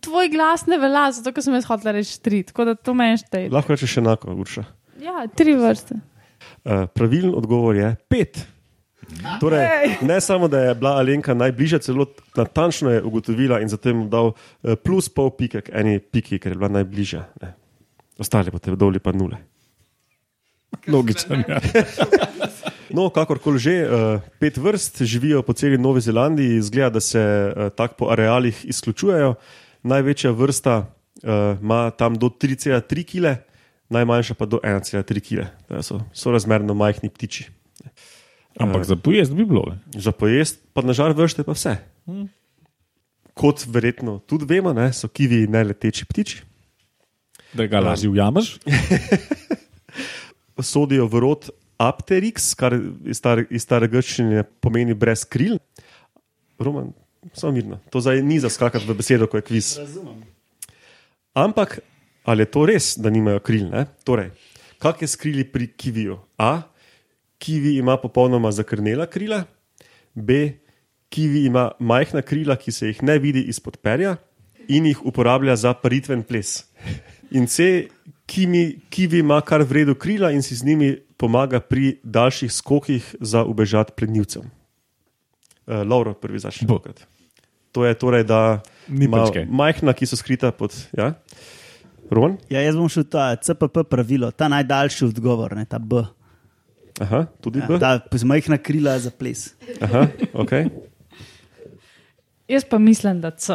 Tvoj 0.00 0.28
glas 0.32 0.66
ne 0.66 0.78
velja, 0.78 1.08
zato 1.16 1.32
ker 1.34 1.44
sem 1.44 1.56
jaz 1.56 1.66
hotel 1.68 1.96
reči 1.98 2.20
tri, 2.22 2.42
tako 2.46 2.70
da 2.70 2.74
to 2.74 2.94
meni 2.94 3.18
šteje. 3.20 3.50
Lahko 3.52 3.74
rečeš 3.74 3.98
enako, 4.02 4.36
Urša. 4.42 4.64
Ja, 5.00 5.24
tri 5.36 5.54
vrste. 5.56 6.00
Uh, 6.64 6.86
pravilen 6.92 7.34
odgovor 7.36 7.76
je 7.76 7.94
pet. 8.08 8.42
Torej, 9.40 9.96
ne 10.02 10.20
samo, 10.20 10.48
da 10.48 10.60
je 10.60 10.74
bila 10.74 10.90
Alenka 10.90 11.34
najbližja, 11.34 11.78
celo 11.78 12.06
natančno 12.36 12.90
je 12.90 13.02
ugotovila 13.02 13.60
in 13.60 13.68
zatem 13.68 14.08
dal 14.10 14.32
eh, 14.62 14.76
plus 14.76 15.08
pol 15.08 15.30
pike 15.30 15.60
k 15.66 15.74
eni 15.74 15.98
piki, 15.98 16.38
ker 16.38 16.52
je 16.52 16.58
bila 16.58 16.70
najbližja. 16.80 17.24
Ne. 17.42 17.54
Ostali 18.18 18.50
pa 18.50 18.58
te 18.58 18.76
doli 18.76 18.98
pa 19.02 19.12
nule. 19.12 19.40
Logičen. 20.86 21.44
Ja. 21.48 21.60
No, 22.90 23.04
kakorkoli 23.06 23.58
že, 23.62 23.74
eh, 23.86 23.88
pet 24.42 24.56
vrst 24.58 25.02
živijo 25.06 25.44
po 25.46 25.52
celi 25.54 25.78
Novi 25.78 26.00
Zelandiji, 26.00 26.56
izgleda, 26.58 26.90
da 26.90 27.00
se 27.00 27.22
tako 27.76 27.94
po 27.94 28.08
arealih 28.10 28.64
izključujejo. 28.66 29.34
Največja 29.82 30.32
vrsta 30.36 30.74
eh, 30.84 31.56
ima 31.60 31.90
tam 31.90 32.18
do 32.18 32.28
3,3 32.28 33.04
kg, 33.04 33.38
najmanjša 33.88 34.34
pa 34.34 34.46
do 34.46 34.60
1,3 34.62 35.04
kg. 35.20 35.48
So, 35.82 36.00
so 36.12 36.30
razmerno 36.30 36.74
majhni 36.74 37.10
ptiči. 37.10 37.48
Ampak 38.60 38.84
za 38.84 38.96
pojest 38.96 39.32
bi 39.32 39.44
bilo. 39.44 39.76
Za 39.94 40.12
pojest, 40.12 40.60
pa 40.74 40.82
na 40.82 40.92
žar 40.92 41.14
vrste 41.16 41.46
pa 41.46 41.54
vse. 41.54 41.78
Kot 43.34 43.64
verjetno 43.66 44.18
tudi 44.26 44.44
vemo, 44.48 44.72
ne, 44.76 44.90
so 44.92 45.08
kivi 45.08 45.46
neleteči 45.48 46.04
ptiči. 46.04 46.42
Da 47.54 47.66
ga 47.66 47.80
lažje 47.80 48.10
ujameš. 48.10 48.58
Sodijo 50.60 51.06
v 51.08 51.20
rod 51.24 51.48
Apterix, 51.80 52.52
kar 52.54 52.76
iz 53.08 53.16
stare, 53.16 53.46
iz 53.48 53.64
stare 53.64 53.88
grščine 53.88 54.44
pomeni 54.60 54.94
brez 54.94 55.24
kril. 55.24 55.56
Roman, 56.60 56.92
samo 57.32 57.52
mirno. 57.52 57.78
To 57.90 58.00
zdaj 58.00 58.22
ni 58.22 58.40
za 58.40 58.48
skakati 58.48 58.86
v 58.86 58.94
besedo, 58.94 59.26
ko 59.26 59.36
je 59.36 59.42
kviz. 59.42 59.78
Razumem. 59.78 60.22
Ampak 61.34 61.78
ali 62.24 62.42
je 62.42 62.50
to 62.50 62.66
res, 62.66 62.94
da 62.98 63.10
nimajo 63.10 63.40
kril? 63.40 63.68
Ne? 63.70 63.86
Torej, 64.04 64.30
kak 64.78 65.02
je 65.02 65.08
skrili 65.08 65.44
pri 65.44 65.70
kiviju? 65.72 66.18
A. 66.38 66.62
Kivi 67.40 67.76
ima 67.80 67.96
popolnoma 67.96 68.52
zakrnela 68.52 69.06
krila, 69.06 69.44
B. 70.14 70.60
Kivi 71.08 71.46
ima 71.48 71.70
majhna 71.78 72.22
krila, 72.22 72.56
ki 72.56 72.72
se 72.72 72.90
jih 72.90 73.02
ne 73.02 73.18
vidi 73.18 73.42
izpod 73.48 73.80
perja 73.80 74.16
in 74.68 74.86
jih 74.86 75.00
uporablja 75.06 75.56
za 75.56 75.72
paritven 75.74 76.22
ples. 76.22 76.64
In 77.36 77.46
C. 77.46 77.88
Kiwi, 78.26 78.78
kiwi 78.90 79.18
ima 79.18 79.40
kar 79.40 79.62
vredno 79.62 79.94
krila 79.94 80.30
in 80.30 80.42
si 80.42 80.54
z 80.54 80.64
njimi 80.64 80.96
pomaga 81.16 81.60
pri 81.60 81.98
daljših 82.02 82.52
skokih 82.52 83.14
za 83.20 83.44
ubežati 83.44 83.92
plenilcem. 83.96 84.50
Uh, 85.66 85.82
Lauro, 85.86 86.14
prvi 86.14 86.38
začne. 86.38 86.68
Tokrat. 86.68 87.04
To 87.72 87.84
je 87.86 87.94
torej, 87.94 88.24
da 88.26 88.60
Ni 88.88 89.06
majhna, 89.46 89.92
ki 89.94 90.06
so 90.06 90.16
skrita 90.18 90.50
pod. 90.50 90.74
Ja? 90.96 91.14
Roman? 92.10 92.38
Ja, 92.50 92.58
jaz 92.64 92.74
bom 92.74 92.88
šel 92.90 93.04
ta 93.06 93.36
CPP 93.38 93.84
pravilo, 93.86 94.32
ta 94.34 94.48
najdaljši 94.50 95.04
odgovor, 95.04 95.54
ne, 95.54 95.62
ta 95.64 95.78
B. 95.78 96.02
Aha, 97.00 97.26
tudi 97.40 97.62
Ja, 97.62 97.68
B. 97.70 97.78
ta 97.78 97.92
zmajhna 98.12 98.58
krila 98.58 98.98
za 98.98 99.10
ples. 99.14 99.54
Aha, 99.80 100.08
ok. 100.34 100.50
Jaz 102.50 102.64
pa 102.66 102.78
mislim, 102.78 103.20
da 103.20 103.30
C. 103.30 103.54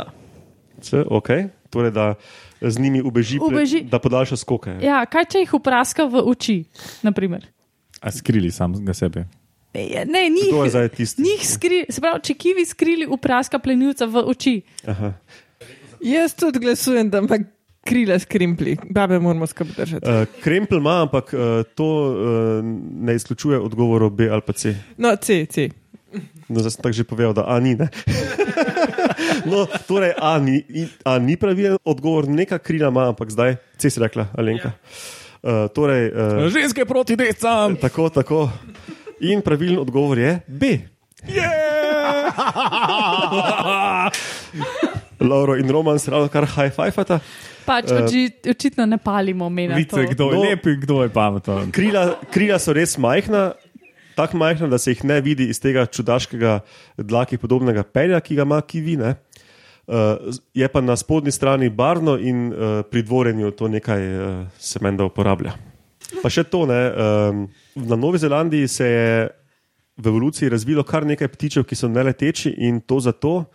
C, 0.82 1.04
ok. 1.04 1.30
Torej, 1.70 1.92
da 1.92 2.14
z 2.62 2.80
njimi 2.80 3.02
ubeži, 3.02 3.40
Ubeži. 3.44 3.82
da 3.84 4.00
podaljša 4.00 4.38
skoke. 4.38 4.78
Ja, 4.82 5.04
kaj 5.06 5.26
če 5.26 5.42
jih 5.44 5.54
vpraska 5.54 6.06
v 6.08 6.24
oči? 6.24 6.64
naprimer? 7.04 7.44
A 8.00 8.12
skrili 8.12 8.52
samega 8.52 8.94
sebe. 8.94 9.26
Ne, 9.75 10.05
ne 10.08 10.24
njih, 10.29 10.51
To 10.51 10.63
je 10.63 10.70
zdaj 10.70 10.89
tisti. 10.89 11.22
njih 11.22 11.44
skri, 11.44 11.86
se 11.89 12.01
pravi, 12.01 12.22
če 12.24 12.34
kivi 12.34 12.65
skrili 12.65 13.08
vpraska 13.12 13.60
plenilca 13.60 14.08
v 14.08 14.24
oči. 14.25 14.55
Aha. 14.88 15.13
Jaz 16.01 16.36
tudi 16.36 16.60
glasujem, 16.60 17.10
da 17.10 17.20
ima 17.20 17.38
krila 17.86 18.20
skrimpli. 18.20 18.77
Babe 18.89 19.20
moramo 19.20 19.48
skrb 19.48 19.67
držati. 19.77 20.05
Uh, 20.10 20.25
Krempel 20.41 20.77
ima, 20.77 21.01
ampak 21.01 21.34
uh, 21.34 21.39
to 21.75 21.86
uh, 21.86 22.15
ne 23.01 23.15
izključuje 23.15 23.60
odgovorov 23.60 24.10
B 24.10 24.29
ali 24.32 24.41
pa 24.41 24.53
C. 24.53 24.75
No, 24.98 25.15
C, 25.15 25.46
C. 25.46 25.70
No, 26.48 26.62
zdaj 26.62 26.72
sem 26.72 26.82
tako 26.82 26.94
že 26.94 27.03
povedal, 27.03 27.34
da 27.34 27.44
A 27.48 27.60
ni. 27.60 27.75
ne. 27.75 27.89
no, 29.50 29.65
torej, 29.88 30.13
A 30.17 30.38
ni, 30.39 30.63
A 31.03 31.20
ni 31.20 31.36
pravilen 31.38 31.77
odgovor, 31.84 32.27
neka 32.29 32.58
krila 32.58 32.88
ima, 32.89 33.10
ampak 33.10 33.29
zdaj 33.29 33.58
C 33.77 33.89
si 33.89 34.00
rekla, 34.00 34.29
Alenka. 34.38 34.72
Uh, 35.44 35.67
torej, 35.70 36.10
uh, 36.10 36.48
Ženske 36.50 36.86
proti 36.86 37.15
descam. 37.15 37.75
tako, 37.75 38.10
tako. 38.10 38.50
In 39.19 39.41
pravilen 39.41 39.79
odgovor 39.79 40.17
je 40.19 40.39
B. 40.48 40.65
Lauro 45.19 45.55
in 45.55 45.69
Roman 45.69 46.00
se 46.00 46.12
ravno 46.12 46.27
kar 46.27 46.45
high-fivata. 46.45 47.19
Pač 47.65 47.91
oči, 47.91 48.29
očitno 48.50 48.86
ne 48.86 48.98
palimo 48.98 49.50
mena. 49.50 49.75
Vidite, 49.75 50.05
kdo 50.12 50.29
je 50.31 50.36
No. 50.38 50.41
lep 50.41 50.65
in 50.67 50.79
kdo 50.81 51.03
je 51.03 51.10
pameten. 51.10 51.72
Krila, 51.72 52.19
krila 52.31 52.60
so 52.60 52.74
res 52.74 52.98
majhna, 52.98 53.53
tako 54.15 54.38
majhna, 54.38 54.67
da 54.67 54.77
se 54.77 54.91
jih 54.91 55.03
ne 55.03 55.22
vidi 55.22 55.48
iz 55.50 55.60
tega 55.60 55.86
čudaškega 55.86 56.60
dlaki 56.98 57.38
podobnega 57.38 57.84
pelja, 57.84 58.19
ki 58.19 58.36
ga 58.36 58.41
ima 58.45 58.62
kivi. 58.62 58.98
Ne? 58.98 59.15
Uh, 59.88 59.95
je 60.53 60.67
pa 60.67 60.81
na 60.81 60.95
spodnji 60.95 61.31
strani 61.31 61.69
barvno 61.69 62.17
in 62.17 62.53
uh, 62.53 62.81
pri 62.91 63.01
dvorenju 63.03 63.51
to 63.51 63.67
nekaj 63.67 64.01
uh, 64.19 64.48
se 64.60 64.79
menda 64.81 65.05
uporablja. 65.05 65.53
Pa 66.22 66.30
še 66.30 66.44
to, 66.48 66.66
ne, 66.70 66.82
um, 66.92 67.42
na 67.76 67.98
Novi 68.00 68.22
Zelandiji 68.22 68.68
se 68.68 68.88
je 68.88 69.10
v 69.98 70.08
evoluciji 70.08 70.50
razvilo 70.50 70.84
kar 70.84 71.06
nekaj 71.08 71.32
ptičev, 71.34 71.66
ki 71.68 71.76
so 71.76 71.90
neleteči 71.90 72.52
in 72.68 72.82
to 72.84 73.00
zato, 73.00 73.46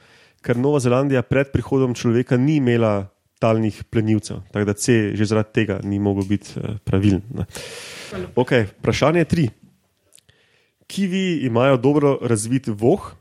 ker 0.41 0.57
Nova 0.57 0.81
Zelandija 0.81 1.23
pred 1.23 1.53
prihodom 1.53 1.95
človeka 1.95 2.39
ni 2.41 2.57
imela 2.61 3.11
talnih 3.41 3.85
plenilcev. 3.93 4.43
Tako 4.53 4.65
da 4.69 4.75
C 4.77 5.13
že 5.17 5.25
zaradi 5.25 5.53
tega 5.53 5.81
ni 5.85 5.99
mogel 5.99 6.25
biti 6.29 6.57
uh, 6.57 6.77
pravilen. 6.85 7.23
ne. 7.33 7.47
Okay, 8.37 8.69
vprašanje 8.81 9.25
tri. 9.25 9.49
Kivi 10.91 11.47
imajo 11.47 11.77
dobro 11.77 12.19
razvit 12.23 12.67
voh 12.67 13.13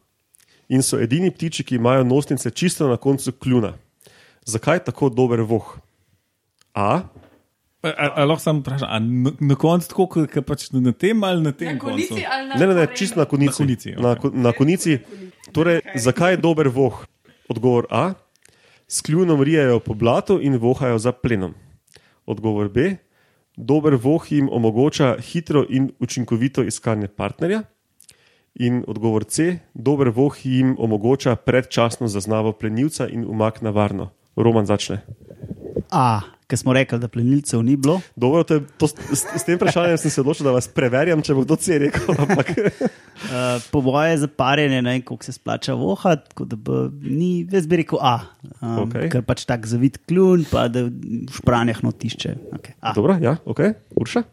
in 0.69 0.81
so 0.81 0.99
edini 0.99 1.31
ptiči, 1.31 1.63
ki 1.63 1.75
imajo 1.75 2.03
nosnice 2.03 2.51
čisto 2.51 2.87
na 2.87 2.97
koncu 2.97 3.31
kljuna. 3.31 3.73
Zakaj 4.45 4.83
tako 4.83 5.09
dober 5.09 5.41
voh? 5.41 5.77
A. 6.73 7.01
A, 7.83 7.87
a, 7.87 8.05
a 8.21 8.25
lahko 8.27 8.43
samo 8.43 8.59
vprašam, 8.59 8.87
a 8.91 8.99
na, 8.99 9.31
na 9.39 9.55
koncu 9.55 9.87
tako, 9.87 10.07
kot 10.11 10.45
pač 10.45 10.65
na 10.75 10.91
tem 10.91 11.23
ali 11.23 11.41
na 11.41 11.51
tem 11.55 11.79
koncu? 11.79 12.17
ali 12.27 12.47
Ne, 12.59 12.67
ne, 12.67 12.73
ne, 12.75 12.87
čisto 12.91 13.19
na 13.19 13.25
konici. 13.25 13.63
Na 13.63 13.65
konici, 13.65 13.89
na, 13.95 14.15
ko- 14.15 14.31
na 14.33 14.51
konici. 14.51 14.99
Torej, 15.55 15.81
zakaj 15.95 16.33
je 16.33 16.41
dober 16.43 16.67
voh? 16.67 17.05
Odgovor 17.49 17.87
A. 17.89 18.13
S 18.87 19.01
kljunom 19.01 19.41
rijajo 19.41 19.79
po 19.79 19.93
blatu 19.93 20.39
in 20.41 20.57
vohajo 20.57 20.97
za 20.99 21.11
plenom. 21.11 21.53
Odgovor 22.25 22.67
B. 22.69 22.95
Dober 23.57 23.95
voh 23.95 24.31
jim 24.31 24.49
omogoča 24.51 25.15
hitro 25.21 25.63
in 25.69 25.91
učinkovito 25.99 26.63
iskanje 26.63 27.07
partnerja. 27.07 27.63
In 28.59 28.83
odgovor 28.87 29.23
C. 29.23 29.59
Dober 29.73 30.09
voh 30.09 30.35
jim 30.45 30.75
omogoča 30.79 31.35
predčasno 31.35 32.07
zaznavo 32.07 32.51
plenilca 32.51 33.07
in 33.07 33.23
umak 33.23 33.61
na 33.61 33.69
varno. 33.69 34.09
Roman 34.35 34.65
začne. 34.65 34.99
A, 35.91 36.21
ker 36.49 36.57
smo 36.57 36.73
rekli, 36.73 36.97
da 36.99 37.07
plenilcev 37.11 37.61
ni 37.63 37.77
bilo. 37.77 37.99
Dobro, 38.17 38.41
to 38.43 38.57
je, 38.57 38.63
to, 38.81 38.89
s, 38.89 39.21
s 39.21 39.45
tem 39.45 39.59
vprašanjem 39.59 40.01
sem 40.01 40.11
se 40.11 40.23
odločil, 40.23 40.49
da 40.49 40.55
vas 40.55 40.67
preverjam, 40.73 41.21
če 41.21 41.37
bo 41.37 41.45
kdo 41.45 41.59
C 41.61 41.77
rekel. 41.85 42.09
Ampak, 42.17 42.55
Uh, 43.19 43.59
po 43.71 43.81
boje 43.81 44.17
za 44.17 44.27
parjenje, 44.31 44.81
ne 44.81 44.91
vem, 44.91 45.01
koliko 45.01 45.25
se 45.27 45.33
splača 45.35 45.73
vohat, 45.75 46.29
tako 46.29 46.45
da 46.45 46.55
bo, 46.55 46.87
ni, 47.01 47.47
jaz 47.51 47.67
bi 47.67 47.81
rekel 47.81 47.99
A. 48.01 48.19
Um, 48.61 48.77
Okej. 48.85 49.09
Ker 49.11 49.25
pač 49.27 49.43
tak 49.43 49.67
zavit 49.67 49.99
kljun, 50.07 50.45
pa 50.47 50.69
da 50.71 50.85
v 50.87 51.27
špranjah 51.35 51.83
notišče. 51.83 52.31
Okay. 52.55 52.77
A. 52.79 52.93
dobro, 52.95 53.17
ja, 53.19 53.35
ok, 53.43 53.59
Urša. 53.99 54.23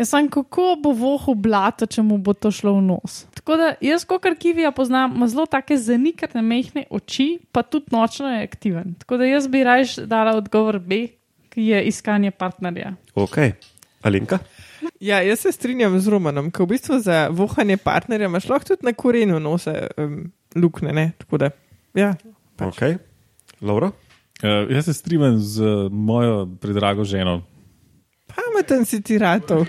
Jaz 0.00 0.14
sem 0.14 0.30
kako 0.32 0.78
bo 0.80 0.94
vohu 0.96 1.34
blato, 1.36 1.84
če 1.84 2.00
mu 2.00 2.16
bo 2.24 2.32
to 2.32 2.48
šlo 2.54 2.78
v 2.78 2.84
nos. 2.86 3.24
Tako 3.36 3.56
da 3.60 3.66
jaz, 3.84 4.06
kot 4.08 4.24
kivija 4.40 4.70
poznam, 4.72 5.12
ima 5.16 5.28
zelo 5.28 5.44
take 5.50 5.76
zanikane 5.76 6.40
mehne 6.40 6.86
oči, 6.88 7.26
pa 7.52 7.60
tudi 7.62 7.92
nočno 7.92 8.30
je 8.32 8.46
aktiven. 8.46 8.94
Tako 9.02 9.18
da 9.20 9.28
jaz 9.28 9.48
bi 9.52 9.60
raje 9.64 10.06
dala 10.08 10.32
odgovor 10.40 10.78
B, 10.80 11.02
ki 11.52 11.66
je 11.68 11.82
iskanje 11.90 12.30
partnerja. 12.30 12.94
Ok, 13.14 13.36
Alenka. 14.02 14.38
Ja, 15.04 15.20
jaz 15.20 15.44
se 15.44 15.52
strinjam 15.52 15.98
z 16.00 16.08
Romanom, 16.08 16.48
ker 16.48 16.64
v 16.64 16.72
bistvu 16.72 17.02
za 17.04 17.26
vohanje 17.28 17.76
partnerja 17.76 18.30
imaš 18.30 18.48
lahko 18.48 18.72
tudi 18.72 18.88
na 18.88 18.96
korenu 18.96 19.36
nose 19.40 19.74
um, 20.00 20.30
lukne. 20.56 20.96
Ne? 20.96 21.10
Tako 21.20 21.44
da, 21.44 21.50
ja. 21.94 22.14
Ok, 22.56 22.80
Laura. 23.60 23.92
Uh, 24.40 24.64
jaz 24.72 24.88
se 24.88 24.96
strinjam 24.96 25.36
z 25.36 25.90
mojo 25.92 26.46
predrago 26.60 27.04
ženo. 27.04 27.42
Pameten 28.30 28.84
si 28.84 29.02
ti 29.02 29.18
ratov. 29.18 29.66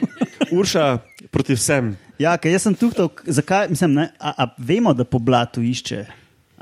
Urša 0.51 0.97
proti 1.31 1.53
vsem. 1.53 1.93
Ja, 2.19 2.37
ker 2.37 2.51
jaz 2.51 2.63
sem 2.63 2.75
tukaj, 2.75 3.07
zakaj, 3.25 3.69
mislim, 3.69 3.93
ne, 3.93 4.09
a, 4.19 4.33
a 4.37 4.49
vemo, 4.57 4.93
da 4.93 5.03
po 5.03 5.19
blatu 5.19 5.61
išče. 5.61 6.05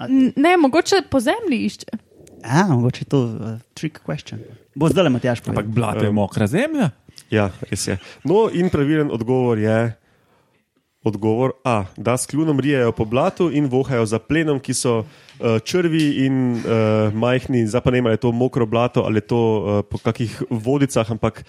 N- 0.08 0.32
Ne, 0.36 0.58
mogoče 0.58 1.02
po 1.10 1.20
zemlji 1.20 1.58
išče. 1.66 1.98
A, 2.44 2.68
mogoče 2.70 3.02
je 3.02 3.06
to 3.06 3.20
uh, 3.20 3.34
trick 3.74 4.00
question. 4.06 4.40
Bo 4.72 4.88
zdaj 4.88 5.04
le 5.04 5.10
Matjaš 5.10 5.42
Ampak 5.42 5.66
povedal. 5.66 5.74
blato 5.74 6.06
je 6.06 6.12
mokra 6.12 6.48
zemlja. 6.48 6.90
Ja, 7.30 7.50
res 7.62 7.88
je. 7.88 7.98
No, 8.24 8.48
in 8.48 8.70
pravilen 8.70 9.12
odgovor 9.12 9.60
je. 9.60 9.96
Odgovor 11.00 11.52
A, 11.64 11.86
da 11.98 12.18
s 12.18 12.26
kljunom 12.26 12.60
rijejo 12.60 12.92
po 12.92 13.06
blatu 13.06 13.50
in 13.52 13.66
vohajo 13.66 14.06
za 14.06 14.20
plenom, 14.20 14.60
ki 14.60 14.74
so 14.74 14.98
uh, 15.00 15.06
črvi 15.60 16.26
in 16.26 16.36
uh, 16.54 16.64
majhni, 17.14 17.68
zdaj 17.68 17.82
pa 17.82 17.92
ne 17.92 17.98
vem, 17.98 18.06
ali 18.06 18.14
je 18.14 18.24
to 18.24 18.32
mokro 18.32 18.66
blato 18.66 19.02
ali 19.02 19.18
je 19.18 19.28
to 19.28 19.40
uh, 19.58 19.80
po 19.84 19.98
kakih 19.98 20.28
vodicah, 20.50 21.08
ampak 21.08 21.40
uh, 21.40 21.46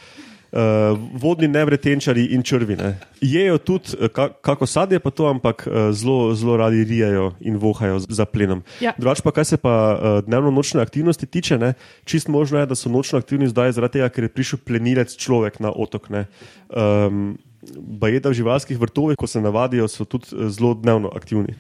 vodni 1.23 1.49
nevretenčari 1.49 2.25
in 2.35 2.43
črvi. 2.43 2.77
Ne. 2.77 2.99
Jejo 3.21 3.59
tudi, 3.59 3.95
uh, 3.95 4.09
ka, 4.11 4.29
kako 4.43 4.67
sadje 4.67 4.99
pa 4.99 5.11
to, 5.11 5.29
ampak 5.31 5.67
uh, 5.67 5.91
zelo, 5.95 6.35
zelo 6.35 6.57
radi 6.57 6.85
rijejo 6.85 7.33
in 7.41 7.57
vohajo 7.57 8.01
za 8.09 8.25
plenom. 8.27 8.63
Ja. 8.81 8.93
Drugač 8.99 9.23
pa, 9.23 9.31
kar 9.31 9.47
se 9.47 9.57
pa 9.57 9.75
uh, 9.95 10.25
dnevno-nočne 10.27 10.83
aktivnosti 10.83 11.27
tiče, 11.27 11.59
ne, 11.59 11.75
čist 12.05 12.29
možno 12.29 12.59
je, 12.59 12.67
da 12.67 12.75
so 12.75 12.91
nočno 12.91 13.19
aktivni 13.19 13.49
zdaj 13.49 13.77
zaradi 13.79 14.01
tega, 14.01 14.09
ker 14.11 14.27
je 14.27 14.35
prišel 14.35 14.59
plenilec 14.67 15.15
človek 15.15 15.61
na 15.61 15.71
otok. 15.71 16.11
Ne. 16.11 16.27
Um, 16.69 17.39
Bajeda 17.77 18.31
v 18.33 18.39
živalskih 18.41 18.79
vrtovih, 18.81 19.19
ko 19.21 19.29
se 19.29 19.41
navadijo, 19.41 19.85
so 19.89 20.07
tudi 20.09 20.33
eh, 20.33 20.49
zelo 20.49 20.73
dnevno 20.75 21.11
aktivni. 21.13 21.53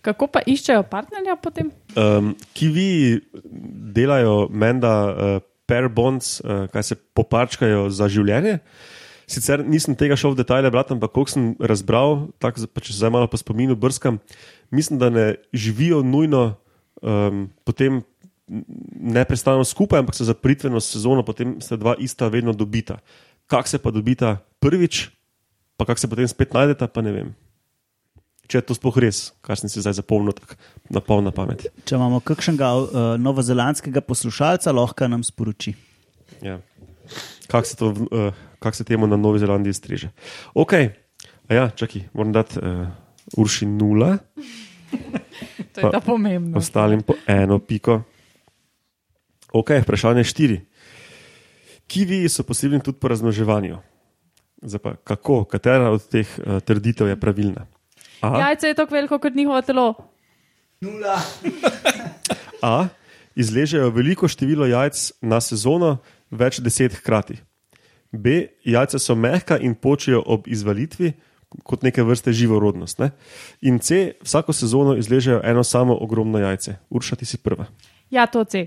Kako 0.00 0.30
pa 0.32 0.40
iščejo 0.40 0.86
partnerja 0.88 1.36
potem? 1.36 1.68
Um, 1.92 2.32
kivi 2.56 3.20
delajo 3.92 4.48
menda 4.48 4.94
uh, 5.04 5.44
pair 5.66 5.88
bonds, 5.92 6.40
uh, 6.40 6.66
kaj 6.72 6.82
se 6.82 6.98
poparčkajo 7.16 7.88
za 7.90 8.08
življenje. 8.12 8.60
Sicer 9.26 9.64
nisem 9.66 9.96
tega 9.98 10.14
šel 10.14 10.36
v 10.36 10.42
detajle 10.44 10.70
brati, 10.70 10.94
ampak 10.94 11.10
koliko 11.10 11.32
sem 11.34 11.46
razbral, 11.58 12.28
tako 12.38 12.68
pa 12.70 12.82
če 12.84 12.94
zdaj 12.94 13.10
malo 13.10 13.26
po 13.26 13.38
spominu 13.40 13.74
brskam, 13.74 14.20
mislim, 14.70 15.00
da 15.02 15.10
ne 15.10 15.26
živijo 15.50 16.04
nujno 16.06 16.54
um, 17.02 17.48
potem 17.66 18.04
neprestano 19.02 19.64
skupaj, 19.66 20.04
ampak 20.04 20.14
se 20.14 20.24
za 20.24 20.34
pritveno 20.34 20.80
sezono 20.80 21.26
potem 21.26 21.58
sta 21.60 21.76
dva 21.76 21.96
ista 21.98 22.28
vedno 22.30 22.54
dobita. 22.54 23.02
Kak 23.50 23.66
se 23.66 23.78
pa 23.82 23.90
dobita 23.90 24.38
prvič, 24.62 25.10
pa 25.76 25.84
kak 25.84 25.98
se 25.98 26.06
potem 26.06 26.28
spet 26.30 26.54
najdeta, 26.54 26.86
pa 26.86 27.02
ne 27.02 27.12
vem. 27.12 27.34
Če 28.46 28.58
je 28.60 28.66
to 28.68 28.74
sploh 28.78 28.94
res, 29.02 29.32
kar 29.42 29.58
sem 29.58 29.66
si 29.66 29.82
zdaj 29.82 29.98
zapomnil, 29.98 30.30
tako 30.32 30.54
na 30.88 31.00
polno 31.02 31.32
pamet. 31.34 31.66
Če 31.82 31.96
imamo 31.98 32.20
kakšnega 32.22 32.68
uh, 32.74 32.88
novozelandskega 33.18 34.00
poslušalca, 34.06 34.70
lahko 34.70 35.08
nam 35.10 35.24
sporoči. 35.26 35.74
Ja. 36.42 36.60
Kako 37.46 37.66
se, 37.66 37.74
to, 37.76 37.90
uh, 37.90 38.30
kak 38.58 38.74
se 38.74 38.84
temu 38.84 39.06
na 39.06 39.16
Novi 39.16 39.38
Zelandiji 39.38 39.74
streže? 39.74 40.10
Ok, 40.54 40.72
a 41.46 41.50
ja, 41.50 41.70
čakaj, 41.70 42.06
moram 42.12 42.32
dati 42.32 42.58
uh, 42.58 42.86
Urši 43.34 43.66
nula, 43.66 44.16
To 45.74 45.80
je 45.82 45.92
Pa- 45.92 46.00
pomembno. 46.00 46.56
ostalim 46.58 47.02
po 47.02 47.14
eno 47.26 47.58
piko. 47.58 48.00
Ok, 49.52 49.70
vprašanje 49.82 50.24
štiri. 50.24 50.60
Kivi 51.86 52.28
so 52.28 52.42
posebni 52.42 52.80
tudi 52.80 52.98
po 52.98 53.08
razmnoževanju. 53.08 53.76
Zdaj 54.62 54.80
pa, 54.80 54.94
kako, 54.96 55.44
katera 55.44 55.90
od 55.90 56.00
teh 56.08 56.24
uh, 56.38 56.60
trditev 56.60 57.08
je 57.08 57.16
pravilna? 57.20 57.66
A, 58.20 58.38
Jajce 58.40 58.66
je 58.66 58.74
tako 58.74 58.94
veliko 58.94 59.18
kot 59.18 59.34
njihovo 59.34 59.62
telo. 59.62 59.94
A, 62.62 62.88
izležejo 63.34 63.90
veliko 63.90 64.28
število 64.28 64.66
jajc 64.66 65.12
na 65.20 65.40
sezono, 65.40 65.98
več 66.30 66.60
deset 66.60 66.96
hkrati. 67.00 67.38
B, 68.12 68.46
jajca 68.64 68.98
so 68.98 69.14
mehka 69.14 69.58
in 69.58 69.74
počijo 69.74 70.22
ob 70.26 70.48
izvalitvi, 70.48 71.12
kot 71.64 71.82
neke 71.86 72.02
vrste 72.02 72.32
živorodnost. 72.32 72.98
Ne? 72.98 73.10
In 73.60 73.78
C, 73.78 74.16
vsako 74.24 74.52
sezono 74.52 74.96
izležejo 74.96 75.40
eno 75.44 75.64
samo 75.64 75.96
ogromno 76.00 76.38
jajce. 76.38 76.76
Urša, 76.90 77.16
ti 77.16 77.28
si 77.28 77.38
prva. 77.38 77.66
Ja, 78.10 78.26
to 78.26 78.44
C. 78.44 78.66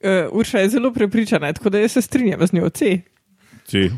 Uh, 0.00 0.32
Urša 0.32 0.58
je 0.64 0.68
zelo 0.68 0.92
prepričana, 0.92 1.52
tako 1.52 1.70
da 1.70 1.78
jaz 1.78 1.92
se 1.92 2.02
strinjam 2.02 2.46
z 2.46 2.56
njo. 2.56 2.70
C. 2.70 3.00
Če. 3.68 3.90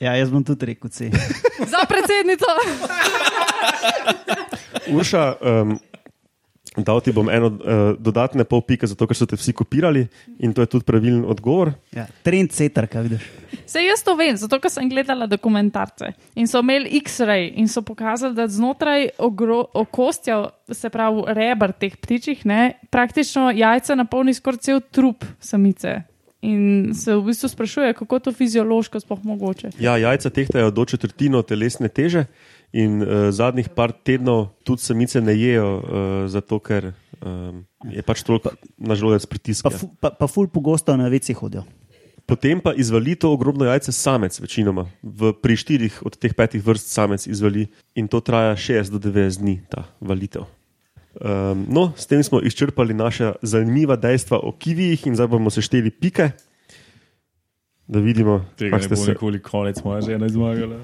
Ja, 0.00 0.16
jaz 0.18 0.30
bom 0.30 0.44
tudi 0.44 0.72
rekel 0.72 0.90
C. 0.90 1.10
Za 1.72 1.84
predsednico. 1.88 2.50
Urša, 4.92 5.24
um, 5.40 5.78
dal 6.76 7.00
ti 7.00 7.12
bom 7.12 7.28
eno 7.30 7.46
uh, 7.52 7.80
dodatne 7.98 8.44
pol 8.48 8.62
pike, 8.64 8.88
zato 8.88 9.06
ker 9.06 9.16
so 9.16 9.28
te 9.28 9.36
vsi 9.36 9.52
kopirali 9.52 10.06
in 10.40 10.54
to 10.56 10.64
je 10.64 10.70
tudi 10.72 10.88
pravilen 10.88 11.24
odgovor. 11.28 11.74
Ja, 11.92 12.06
trend 12.24 12.54
setar, 12.56 12.88
kaj 12.90 13.06
vidiš. 13.08 13.26
Sej 13.68 13.90
jaz 13.90 14.02
to 14.04 14.14
vem, 14.16 14.36
zato 14.40 14.58
ker 14.60 14.72
sem 14.72 14.88
gledala 14.90 15.28
dokumentarce 15.30 16.14
in 16.34 16.48
so 16.48 16.62
imeli 16.64 16.96
X-ray 17.02 17.52
in 17.60 17.68
so 17.68 17.84
pokazali, 17.84 18.34
da 18.34 18.48
znotraj 18.48 19.10
okostja, 19.18 20.46
se 20.72 20.90
pravi 20.90 21.26
rebr 21.36 21.74
teh 21.76 21.96
ptičjih, 22.00 22.46
ne, 22.48 22.62
praktično 22.90 23.50
jajca 23.52 23.96
napolni 23.98 24.34
skoraj 24.34 24.64
cel 24.64 24.80
trup 24.80 25.28
samice. 25.40 26.00
In 26.42 26.90
se 26.94 27.14
v 27.14 27.22
bistvu 27.22 27.48
sprašuje, 27.48 27.94
kako 27.94 28.16
je 28.16 28.20
to 28.20 28.32
fiziološko 28.34 29.00
sploh 29.00 29.20
mogoče. 29.24 29.70
Ja, 29.78 29.94
jajca 29.96 30.30
tehtajo 30.30 30.70
do 30.74 30.84
četrtino 30.84 31.42
telesne 31.46 31.88
teže, 31.88 32.26
in 32.72 33.02
uh, 33.02 33.28
zadnjih 33.30 33.68
par 33.68 33.92
tednov 33.92 34.48
tudi 34.64 34.82
samice 34.82 35.20
ne 35.20 35.36
jejo, 35.36 35.68
uh, 35.76 35.84
zato 36.32 36.58
ker 36.58 36.92
um, 37.20 37.62
je 37.84 38.02
pač 38.02 38.24
toliko 38.24 38.54
na 38.78 38.96
želodec 38.96 39.28
pritisk. 39.28 39.68
Pa, 39.68 39.70
fu, 39.70 39.92
pa, 40.00 40.10
pa 40.10 40.26
ful 40.26 40.48
pogosto 40.48 40.96
na 40.96 41.08
veci 41.12 41.36
hodijo. 41.36 41.66
Potem 42.26 42.60
pa 42.62 42.72
izvali 42.78 43.14
to 43.18 43.32
ogromno 43.34 43.66
jajce 43.66 43.92
samec, 43.92 44.38
večinoma. 44.40 44.86
V, 45.02 45.34
pri 45.36 45.58
štirih 45.58 46.00
od 46.06 46.16
teh 46.16 46.32
petih 46.34 46.62
vrst 46.64 46.88
samec 46.88 47.26
izvali 47.26 47.66
in 47.98 48.08
to 48.08 48.22
traja 48.24 48.56
60 48.56 48.94
do 48.94 49.02
90 49.02 49.42
dni, 49.42 49.56
ta 49.68 49.84
valitev. 50.00 50.46
Um, 51.22 51.66
no, 51.70 51.92
s 51.94 52.06
tem 52.10 52.18
smo 52.22 52.40
izčrpali 52.42 52.94
naša 52.94 53.34
zanimiva 53.42 53.96
dejstva 53.96 54.40
o 54.42 54.52
kivijih 54.58 55.06
in 55.06 55.14
zdaj 55.14 55.26
bomo 55.30 55.50
sešteli 55.50 55.90
pike, 55.90 56.30
da 57.86 57.98
vidimo, 57.98 58.44
kako 58.58 58.82
ste 58.82 58.96
se. 58.96 59.10
nikoli 59.10 59.42
konec, 59.42 59.78
moja 59.84 60.00
žena 60.00 60.26
je 60.26 60.30
zmagala. 60.34 60.76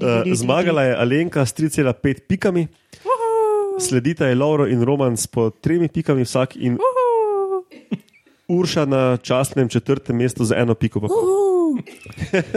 Uh, 0.00 0.32
zmagala 0.34 0.82
je 0.82 0.96
Alenka 0.96 1.46
s 1.46 1.54
3,5 1.54 2.20
pikami, 2.28 2.66
sledita 3.80 4.26
je 4.26 4.34
Lauro 4.34 4.66
in 4.66 4.82
Roman 4.82 5.16
s 5.16 5.26
po 5.26 5.50
tremi 5.50 5.88
pikami 5.88 6.24
vsak 6.24 6.56
in 6.56 6.78
Urša 8.48 8.84
na 8.84 9.16
častnem 9.16 9.68
četrtem 9.68 10.16
mestu 10.16 10.44
za 10.44 10.56
eno 10.56 10.74
piko. 10.74 11.00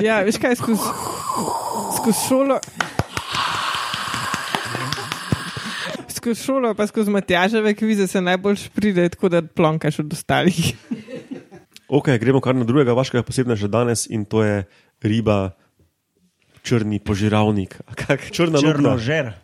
Ja, 0.03 0.21
veš 0.23 0.37
kaj, 0.37 0.55
skozi 0.55 0.79
skoz 1.95 2.15
šolo. 2.27 2.59
Skozi 6.25 6.41
šolo, 6.41 6.73
pa 6.73 6.87
skozi 6.87 7.11
Matjaževe 7.13 7.75
kvize 7.77 8.07
se 8.07 8.21
najbolj 8.21 8.55
pride, 8.73 9.09
tako 9.09 9.29
da 9.29 9.43
plonkaš 9.45 9.99
od 9.99 10.13
ostalih. 10.13 10.73
Ok, 11.87 12.07
gremo 12.19 12.41
kar 12.41 12.55
na 12.55 12.65
drugega 12.65 12.95
vašega 12.97 13.21
posebnega 13.23 13.67
danes 13.69 14.07
in 14.09 14.23
to 14.25 14.41
je 14.43 14.63
riba, 15.05 15.51
črni 16.63 16.97
požiralnik. 16.99 17.77
A 17.85 17.93
kak, 17.93 18.25
črna 18.31 18.57
Črno 18.57 18.97
žer. 18.97 19.35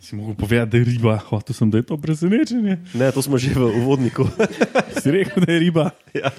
Si 0.00 0.16
mogel 0.16 0.34
povedati, 0.34 0.70
da 0.70 0.78
je 0.78 0.84
riba, 0.84 1.20
hotel 1.28 1.54
sem, 1.54 1.70
da 1.70 1.78
je 1.78 1.86
to 1.86 2.00
presenečenje. 2.02 2.80
Ne, 2.98 3.12
to 3.14 3.22
smo 3.22 3.38
že 3.38 3.54
v 3.54 3.70
uvodniku. 3.70 4.26
Si 5.02 5.14
rekel, 5.14 5.38
da 5.46 5.52
je 5.52 5.58
riba. 5.58 5.90
ja. 6.18 6.34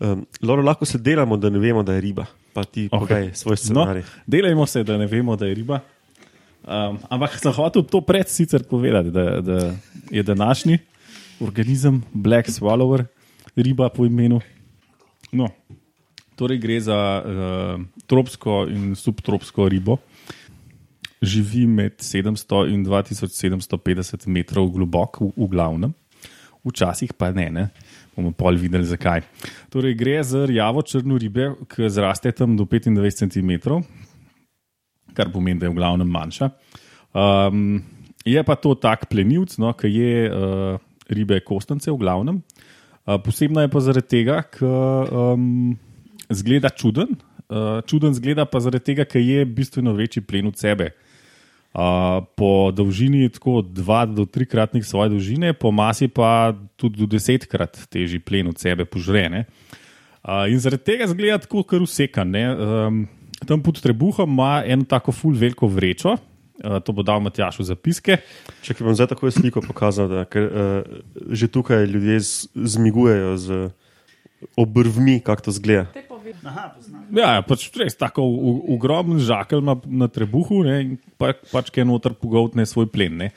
um, 0.00 0.26
Loro, 0.42 0.66
lahko 0.66 0.82
se 0.82 0.98
delamo, 0.98 1.36
da 1.36 1.50
ne 1.50 1.62
vemo, 1.62 1.86
da 1.86 1.94
je 1.94 2.00
riba. 2.00 2.26
Pa 2.52 2.66
ti 2.66 2.88
okay. 2.90 3.30
svoj 3.34 3.56
scenarij. 3.56 4.02
No, 4.02 4.22
delajmo 4.26 4.66
se, 4.66 4.82
da 4.82 4.98
ne 4.98 5.06
vemo, 5.06 5.36
da 5.36 5.46
je 5.46 5.54
riba. 5.54 5.80
Um, 6.70 7.00
ampak 7.10 7.34
sem 7.34 7.50
hotel 7.50 7.82
to 7.82 7.98
pred 7.98 8.30
sicer 8.30 8.62
povedati, 8.62 9.10
da, 9.10 9.40
da 9.42 9.74
je 10.06 10.22
današnji 10.22 10.78
organizem 11.40 12.02
Black 12.12 12.46
Swallower, 12.48 13.04
riba 13.56 13.88
po 13.88 14.06
imenu. 14.06 14.38
No, 15.32 15.48
torej 16.38 16.60
gre 16.62 16.78
za 16.80 16.94
uh, 16.94 17.80
tropsko 18.06 18.68
in 18.70 18.94
subtropsko 18.94 19.66
ribo. 19.68 19.98
Živi 21.22 21.66
med 21.66 21.98
700 21.98 22.70
in 22.70 22.86
2750 22.86 24.28
metrov 24.30 24.70
globoko, 24.70 25.26
v, 25.26 25.32
v 25.36 25.50
glavnem, 25.50 25.92
včasih 26.64 27.12
pa 27.12 27.32
ne, 27.34 27.50
ne. 27.50 27.66
bomo 28.16 28.30
pol 28.32 28.54
videli 28.54 28.86
zakaj. 28.86 29.24
Torej, 29.72 29.98
gre 29.98 30.22
za 30.22 30.46
rjavo 30.46 30.82
črno 30.86 31.18
ribe, 31.18 31.50
ki 31.66 31.90
zraste 31.90 32.32
tam 32.32 32.56
do 32.56 32.64
25 32.64 33.26
cm, 33.26 33.82
kar 35.20 35.32
pomeni, 35.32 35.60
da 35.60 35.68
je 35.68 35.74
v 35.74 35.78
glavnem 35.78 36.08
manjša. 36.08 36.50
Um, 37.12 37.82
je 38.24 38.42
pa 38.46 38.56
to 38.56 38.74
tak 38.78 39.08
plenilc, 39.12 39.56
no, 39.60 39.72
ki 39.76 39.90
je 39.92 40.14
uh, 40.28 40.80
ribe 41.12 41.40
kostance, 41.44 41.90
v 41.90 42.00
glavnem. 42.00 42.40
Uh, 43.04 43.18
posebna 43.20 43.66
je 43.66 43.72
pa 43.72 43.84
zaradi 43.84 44.08
tega, 44.16 44.40
ker 44.56 45.12
um, 45.12 45.76
zgleda 46.32 46.72
čuden. 46.72 47.18
Uh, 47.50 47.80
čuden 47.88 48.14
zgleda 48.14 48.46
pa 48.46 48.62
zaradi 48.62 48.92
tega, 48.92 49.08
ker 49.08 49.22
je 49.24 49.44
bistveno 49.44 49.96
večji 49.98 50.22
plen 50.24 50.50
od 50.50 50.58
sebe. 50.60 50.92
Uh, 51.70 52.18
po 52.34 52.72
dolžini 52.74 53.24
je 53.28 53.36
tako 53.36 53.60
2 53.62 54.14
do 54.14 54.26
3 54.26 54.46
kratnik 54.50 54.84
svoje 54.84 55.12
dolžine, 55.12 55.52
po 55.54 55.70
masi 55.70 56.08
pa 56.10 56.50
tudi 56.74 56.98
do 56.98 57.06
10 57.06 57.46
krat 57.46 57.78
težji 57.90 58.18
plen 58.18 58.50
od 58.50 58.58
sebe 58.58 58.84
požrene. 58.84 59.44
Uh, 60.20 60.50
in 60.50 60.58
zaradi 60.58 60.84
tega 60.92 61.06
zgleda 61.10 61.38
tako, 61.46 61.62
kar 61.62 61.82
usekan. 61.82 62.34
Um, 62.34 63.04
tam 63.46 63.62
pod 63.62 63.80
trebuhom 63.80 64.30
ima 64.30 64.62
eno 64.66 64.84
tako 64.84 65.12
full 65.12 65.36
veliko 65.36 65.66
vrečo, 65.66 66.16
uh, 66.16 66.78
to 66.84 66.92
bo 66.92 67.02
dal 67.02 67.20
Matjaš 67.20 67.60
v 67.62 67.68
zapiske. 67.70 68.18
Če 68.62 68.74
ki 68.76 68.84
bom 68.84 68.94
zdaj 68.94 69.12
tako 69.14 69.30
sliko 69.30 69.62
pokazal, 69.64 70.08
da 70.10 70.24
ker, 70.28 70.44
uh, 70.46 71.28
že 71.32 71.48
tukaj 71.48 71.84
ljudje 71.88 72.20
z, 72.20 72.30
zmigujejo 72.54 73.36
z 73.36 73.48
obrvmi, 74.56 75.20
kako 75.20 75.48
to 75.48 75.52
zgleda. 75.52 75.86
Aha. 76.46 76.70
Ja, 77.10 77.28
ja, 77.34 77.42
pač 77.42 77.66
res 77.74 77.96
tako 77.98 78.22
ogromen 78.70 79.18
žakelj 79.18 79.58
ima 79.64 79.74
na 79.84 80.06
trebuhu, 80.08 80.62
ne, 80.64 80.76
in 80.84 80.90
pa, 81.18 81.32
pač 81.50 81.72
kaj 81.74 81.84
noter 81.88 82.14
pogoltne 82.14 82.62
svoj 82.68 82.86
plen. 82.92 83.16
Ne. 83.18 83.28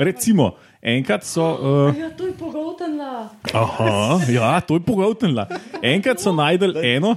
Recimo, 0.00 0.56
enkrat 0.82 1.24
so. 1.28 1.44
Uh, 1.60 1.94
Ja, 1.94 2.10
to 2.16 2.26
je 2.26 2.34
pogotnila. 2.34 3.30
aha, 3.54 4.18
ja, 4.32 4.50
to 4.64 4.80
je 4.80 4.84
pogoltnila. 4.84 5.46
Enkrat 5.84 6.20
so 6.20 6.32
najdel 6.34 6.74
eno, 6.82 7.14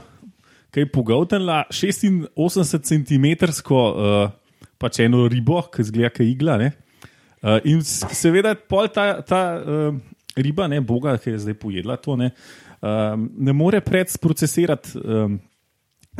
ki 0.73 0.83
je 0.83 0.89
pogoltnila 0.89 1.63
86 1.69 2.81
cm, 2.81 3.27
uh, 3.69 4.31
pač 4.81 5.03
eno 5.05 5.27
ribo, 5.29 5.61
ki 5.69 5.85
zgleda 5.85 6.09
kot 6.15 6.25
igla. 6.25 6.57
Ne. 6.61 6.71
Uh, 7.43 7.59
in 7.69 7.83
seveda, 7.85 8.55
pol 8.55 8.89
ta, 8.89 9.21
ta 9.21 9.43
uh, 9.59 9.93
riba, 10.39 10.67
ne 10.71 10.81
boga, 10.81 11.17
ki 11.21 11.35
je 11.35 11.43
zdaj 11.45 11.59
pojedla 11.61 11.99
to, 12.01 12.17
ne, 12.17 12.31
um, 12.81 13.29
ne 13.37 13.53
more 13.53 13.83
pred 13.85 14.09
sprocesirati 14.09 14.97
um, 14.97 15.37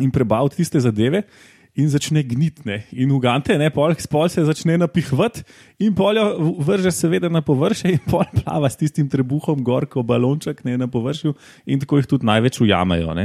in 0.02 0.14
prebaviti 0.14 0.62
tiste 0.62 0.84
zadeve. 0.84 1.26
In 1.74 1.88
začne 1.90 2.22
gnitne, 2.22 2.84
in 2.94 3.10
ugante, 3.10 3.56
ne, 3.58 3.72
pol, 3.74 3.96
pol 4.12 4.28
se 4.30 4.44
začne 4.46 4.76
napihvati, 4.78 5.42
in 5.82 5.96
pol 5.98 6.20
jo 6.20 6.52
vrže, 6.62 6.92
seveda, 6.94 7.32
na 7.34 7.42
površje, 7.42 7.96
in 7.96 8.04
pol 8.06 8.28
plava 8.36 8.70
s 8.70 8.78
tistim 8.78 9.08
trebuhom, 9.10 9.64
gor, 9.66 9.88
kot 9.90 10.06
balonček 10.06 10.62
ne, 10.68 10.76
na 10.78 10.86
površju, 10.86 11.34
in 11.66 11.82
tako 11.82 11.98
jih 11.98 12.12
tudi 12.12 12.30
največ 12.30 12.62
ujamejo, 12.62 13.16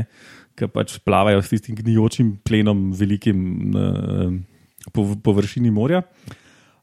ker 0.58 0.70
pač 0.72 0.98
plavajo 1.04 1.42
s 1.42 1.52
tistim 1.52 1.78
gnijočim 1.78 2.36
plenom, 2.46 2.88
velikim 2.98 3.44
na 3.74 3.86
po, 4.92 5.06
površini 5.24 5.70
morja. 5.70 6.02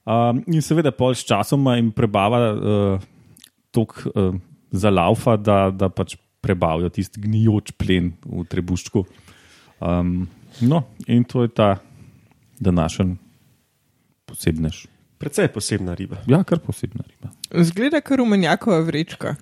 Um, 0.06 0.44
in 0.48 0.62
seveda, 0.62 0.94
pol 0.94 1.16
s 1.18 1.26
časom 1.26 1.66
jim 1.74 1.90
prebava 1.96 2.42
uh, 2.54 3.06
tok 3.74 3.98
uh, 4.06 4.36
za 4.72 4.92
laufa, 4.94 5.36
da, 5.42 5.70
da 5.74 5.90
pač 5.90 6.16
prebavijo 6.46 6.92
tisti 6.94 7.22
gnijoč 7.24 7.74
plen 7.80 8.14
v 8.22 8.46
trebuščku. 8.50 9.06
Um, 9.82 10.28
no, 10.62 10.84
in 11.10 11.26
to 11.26 11.46
je 11.46 11.54
ta 11.58 11.72
današnji 12.62 13.18
posebnež. 14.30 14.86
Predvsej 15.18 15.50
posebna 15.56 15.96
riba. 15.98 16.22
Ja, 16.30 16.44
kar 16.44 16.60
posebna 16.62 17.06
riba. 17.08 17.32
Zgleda 17.66 18.02
kar 18.06 18.20
rumenjakova 18.22 18.84
vrečka. 18.86 19.36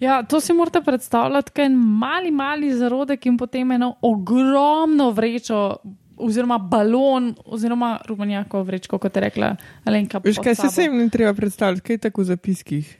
Ja, 0.00 0.22
to 0.22 0.40
si 0.40 0.52
morate 0.52 0.80
predstavljati, 0.80 1.50
kot 1.50 1.58
en 1.58 1.74
mali, 1.76 2.30
mali 2.30 2.72
zarodek 2.74 3.26
in 3.26 3.36
potem 3.36 3.70
eno 3.70 3.94
ogromno 4.02 5.10
vrečo, 5.10 5.76
oziroma 6.16 6.58
balon, 6.58 7.34
oziroma 7.44 7.98
rumenjako 8.08 8.62
vrečko, 8.62 8.98
kot 8.98 9.16
je 9.16 9.20
rekla 9.20 9.56
Alenka. 9.84 10.20
Veš, 10.24 10.38
kaj 10.38 10.54
se 10.54 10.68
sem 10.70 10.96
ne 10.96 11.08
treba 11.08 11.34
predstavljati, 11.34 11.82
kaj 11.82 11.94
je 11.94 11.98
tako 11.98 12.22
v 12.22 12.24
zapiskih. 12.24 12.96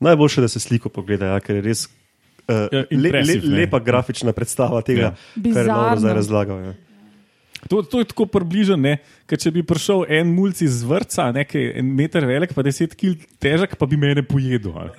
Najboljše, 0.00 0.40
da 0.40 0.48
se 0.48 0.60
sliko 0.60 0.88
pogleda, 0.88 1.26
ja, 1.26 1.40
ker 1.40 1.56
je 1.56 1.62
res 1.62 1.84
uh, 1.86 1.90
Ja, 2.72 2.84
le, 2.90 3.10
le, 3.22 3.36
lepa 3.56 3.78
grafična 3.78 4.32
predstava 4.32 4.82
tega, 4.82 5.00
Ja. 5.00 5.10
kar 5.10 5.36
je 5.36 5.42
Bizarno. 5.42 5.96
zdaj 5.98 6.14
razlagal. 6.14 6.64
Ja. 6.64 6.72
To, 7.68 7.82
to 7.82 7.98
je 7.98 8.04
tako 8.04 8.26
približno, 8.26 8.76
ker 9.24 9.38
če 9.38 9.50
bi 9.50 9.62
prišel 9.62 10.02
en 10.10 10.32
mulj 10.34 10.64
iz 10.64 10.82
vrca, 10.82 11.30
nekaj 11.32 11.78
en 11.78 11.86
meter 11.94 12.26
velik, 12.26 12.50
pa 12.52 12.62
deset 12.62 12.94
kil 12.94 13.14
težek, 13.38 13.76
pa 13.76 13.86
bi 13.86 13.96
mene 13.96 14.22
pojedel. 14.22 14.74
a 14.74 14.90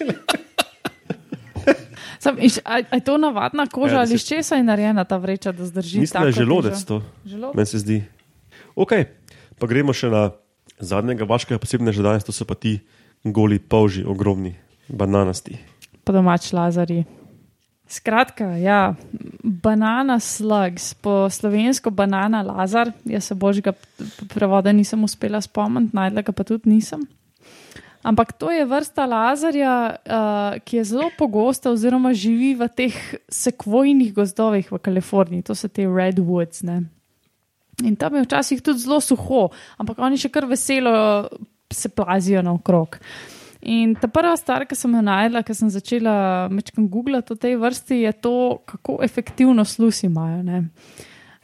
ne. 0.00 0.14
Sam, 2.18 2.40
iš, 2.40 2.56
a, 2.58 2.80
a 2.80 2.94
je 2.94 3.04
to 3.04 3.18
navadna 3.18 3.66
koža 3.66 3.94
Ja, 3.94 4.00
ali 4.00 4.08
se- 4.08 4.14
iz 4.14 4.24
česa 4.24 4.56
je 4.56 4.64
narejena 4.64 5.04
ta 5.04 5.16
vreča, 5.16 5.52
da 5.52 5.64
zdrži? 5.64 6.00
Mislim, 6.00 6.22
da 6.22 6.26
je 6.26 6.32
želodec 6.32 6.84
to, 6.84 7.02
Želodec. 7.26 7.54
meni 7.54 7.66
se 7.66 7.78
zdi. 7.78 7.98
Ok, 8.74 8.92
pa 9.58 9.66
gremo 9.66 9.92
še 9.92 10.08
na 10.08 10.30
zadnjega 10.78 11.24
vaškega 11.24 11.58
posebnega 11.58 12.02
danes, 12.02 12.24
to 12.24 12.32
so 12.32 12.44
pa 12.44 12.54
ti 12.54 12.78
goli 13.24 13.58
polži, 13.58 14.04
ogromni, 14.04 14.54
bananasti. 14.88 15.58
Po 16.04 16.12
domač 16.12 16.52
lazari. 16.52 17.04
Skratka, 17.84 18.56
ja, 18.56 18.94
banana 19.42 20.16
slugs, 20.20 20.94
po 20.94 21.28
slovensko 21.30 21.90
banana 21.90 22.40
lazar, 22.42 22.92
jaz 23.04 23.28
se 23.28 23.34
božjega 23.34 23.74
prevoda 24.32 24.72
nisem 24.72 25.04
uspela 25.04 25.40
spomniti, 25.44 25.92
najdla 25.96 26.24
ga 26.24 26.32
pa 26.32 26.46
tudi 26.48 26.70
nisem. 26.72 27.04
Ampak 28.04 28.32
to 28.36 28.50
je 28.52 28.64
vrsta 28.68 29.06
lazarja, 29.08 29.74
uh, 29.96 30.56
ki 30.64 30.76
je 30.76 30.84
zelo 30.84 31.10
pogosta, 31.18 31.70
oziroma 31.72 32.12
živi 32.12 32.52
v 32.56 32.68
teh 32.68 32.96
sekvojnih 33.32 34.12
gozdovih 34.12 34.72
v 34.72 34.80
Kaliforniji, 34.80 35.44
to 35.44 35.56
so 35.56 35.68
te 35.68 35.88
redwoods. 35.88 36.60
Ne? 36.68 36.82
In 37.80 37.96
tam 37.96 38.16
je 38.16 38.26
včasih 38.26 38.60
tudi 38.60 38.84
zelo 38.84 39.00
suho, 39.00 39.48
ampak 39.80 39.98
oni 40.04 40.20
še 40.20 40.28
kar 40.28 40.44
veselo 40.44 41.28
se 41.72 41.88
plazijo 41.88 42.44
naokrog. 42.44 43.00
In 43.64 43.94
ta 43.96 44.08
prva 44.12 44.34
stvar, 44.36 44.66
ki 44.68 44.76
sem 44.76 44.92
jo 44.92 45.00
najdla, 45.04 45.40
ko 45.46 45.54
sem 45.56 45.70
začela 45.72 46.14
mečkam 46.52 46.88
googlati 46.92 47.32
o 47.32 47.40
tej 47.40 47.56
vrsti, 47.60 48.02
je 48.04 48.12
to, 48.12 48.36
kako 48.68 48.98
efektivno 49.04 49.64
sluz 49.64 50.02
imajo. 50.04 50.42
Ne? 50.44 50.64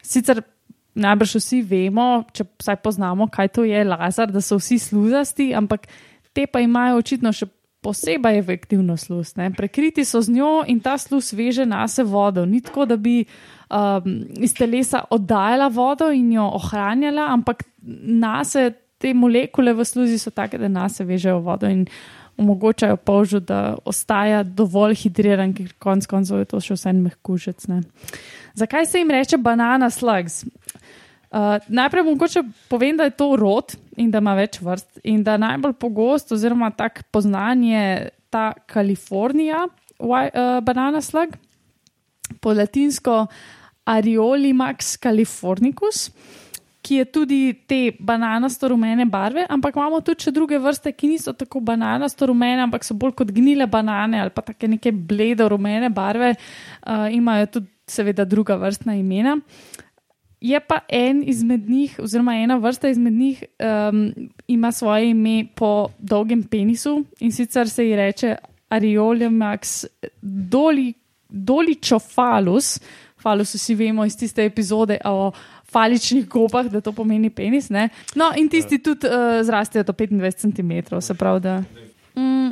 Sicer 0.04 0.42
najbrž 1.00 1.38
vsi 1.38 1.62
vemo, 1.64 2.26
če 2.36 2.44
vsaj 2.60 2.80
poznamo, 2.84 3.30
kaj 3.32 3.54
to 3.56 3.64
je 3.64 3.84
lazar, 3.86 4.28
da 4.32 4.42
so 4.44 4.58
vsi 4.60 4.78
sluzasti, 4.82 5.52
ampak 5.56 5.88
te 6.36 6.44
pa 6.50 6.60
imajo 6.60 7.00
očitno 7.00 7.32
še 7.32 7.48
posebej 7.80 8.36
efektivno 8.38 8.96
sluz. 9.00 9.32
Ne? 9.40 9.48
Prekriti 9.56 10.04
so 10.04 10.20
z 10.20 10.34
njo 10.34 10.52
in 10.68 10.82
ta 10.84 10.98
sluz 11.00 11.32
veže 11.32 11.64
na 11.66 11.86
se 11.88 12.04
vodo. 12.04 12.44
Ni 12.46 12.60
tako, 12.60 12.84
da 12.84 12.96
bi 13.00 13.22
um, 13.24 14.20
iz 14.36 14.52
telesa 14.54 15.06
oddajala 15.10 15.70
vodo 15.72 16.10
in 16.12 16.32
jo 16.36 16.44
ohranjala, 16.60 17.30
ampak 17.32 17.64
na 17.80 18.44
se 18.44 18.68
te 19.00 19.12
molekule 19.16 19.72
v 19.74 19.84
sluzi 19.88 20.18
so 20.20 20.32
take, 20.34 20.58
da 20.60 20.68
na 20.68 20.88
se 20.88 21.04
vežejo 21.04 21.40
vodo 21.44 21.68
in 21.70 21.86
omogočajo 22.40 22.96
polžu, 22.96 23.40
da 23.40 23.76
ostaja 23.84 24.42
dovolj 24.42 24.96
hidriran, 25.02 25.52
ker 25.56 25.72
konec 25.82 26.06
koncev 26.08 26.40
je 26.40 26.48
to 26.52 26.60
še 26.64 26.76
vse 26.76 26.92
en 26.92 27.02
mehkužec. 27.04 27.66
Ne? 27.68 27.82
Zakaj 28.56 28.88
se 28.88 29.02
jim 29.02 29.12
reče 29.12 29.40
banana 29.40 29.90
slugs? 29.92 30.44
Uh, 31.30 31.60
najprej 31.68 32.02
mogoče 32.08 32.42
povem, 32.68 32.96
da 32.98 33.06
je 33.06 33.14
to 33.14 33.36
rod 33.38 33.76
in 34.00 34.10
da 34.10 34.18
ima 34.18 34.32
več 34.34 34.58
vrst, 34.64 35.04
in 35.06 35.20
da 35.22 35.36
najbolj 35.38 35.76
pogost, 35.78 36.32
oziroma 36.34 36.72
tak 36.74 37.04
poznan 37.12 37.62
je 37.62 37.84
ta 38.34 38.50
Kalifornija, 38.66 39.66
uh, 40.00 40.58
banana 40.64 41.02
slug, 41.04 41.36
po 42.40 42.54
latinsko 42.56 43.26
Ariolimax 43.90 44.96
californicus, 45.02 46.08
ki 46.90 46.96
je 46.96 47.04
tudi 47.04 47.54
te 47.70 47.92
bananasto 48.02 48.68
rumene 48.68 49.04
barve, 49.06 49.44
ampak 49.46 49.76
imamo 49.78 50.00
tudi 50.02 50.26
še 50.26 50.32
druge 50.34 50.58
vrste, 50.58 50.90
ki 50.90 51.12
niso 51.12 51.30
tako 51.38 51.60
bananasto 51.62 52.26
rumene, 52.26 52.64
ampak 52.66 52.82
so 52.82 52.96
bolj 52.98 53.12
kot 53.20 53.28
gnile 53.30 53.68
banane 53.70 54.18
ali 54.18 54.32
pa 54.34 54.42
take 54.42 54.66
neke 54.66 54.90
bledo 54.90 55.46
rumene 55.52 55.92
barve, 55.94 56.32
uh, 56.34 57.06
imajo 57.14 57.46
tudi 57.54 57.70
seveda 57.86 58.26
druga 58.26 58.56
vrstna 58.58 58.96
imena. 58.98 59.36
Je 60.42 60.58
pa 60.66 60.80
en 60.88 61.20
izmed 61.30 61.68
njih, 61.70 61.94
oziroma 62.02 62.34
ena 62.42 62.56
vrsta 62.58 62.90
izmed 62.90 63.14
njih, 63.14 63.44
um, 63.62 64.00
ima 64.50 64.72
svoje 64.72 65.12
ime 65.12 65.44
po 65.54 65.92
dolgem 65.98 66.42
penisu 66.42 67.04
in 67.20 67.30
sicer 67.30 67.70
se 67.70 67.86
ji 67.86 67.94
reče 67.96 68.34
Ariolimax 68.70 69.84
doli, 70.22 70.94
doličofalus. 71.28 72.80
Falus 73.20 73.54
vsi 73.54 73.74
vemo 73.74 74.04
iz 74.04 74.16
tiste 74.16 74.44
epizode 74.44 74.96
o 75.04 75.30
faličnih 75.72 76.28
gobah, 76.28 76.66
da 76.70 76.80
to 76.80 76.92
pomeni 76.92 77.30
penis. 77.30 77.70
Ne? 77.70 77.88
No, 78.14 78.30
in 78.36 78.48
tisti 78.48 78.78
tudi 78.82 79.06
uh, 79.06 79.40
zrastejo 79.46 79.84
do 79.84 79.92
25 79.92 80.40
cm, 80.44 81.00
se 81.00 81.14
pravi. 81.14 81.40
Da, 81.40 81.62
mm, 82.16 82.50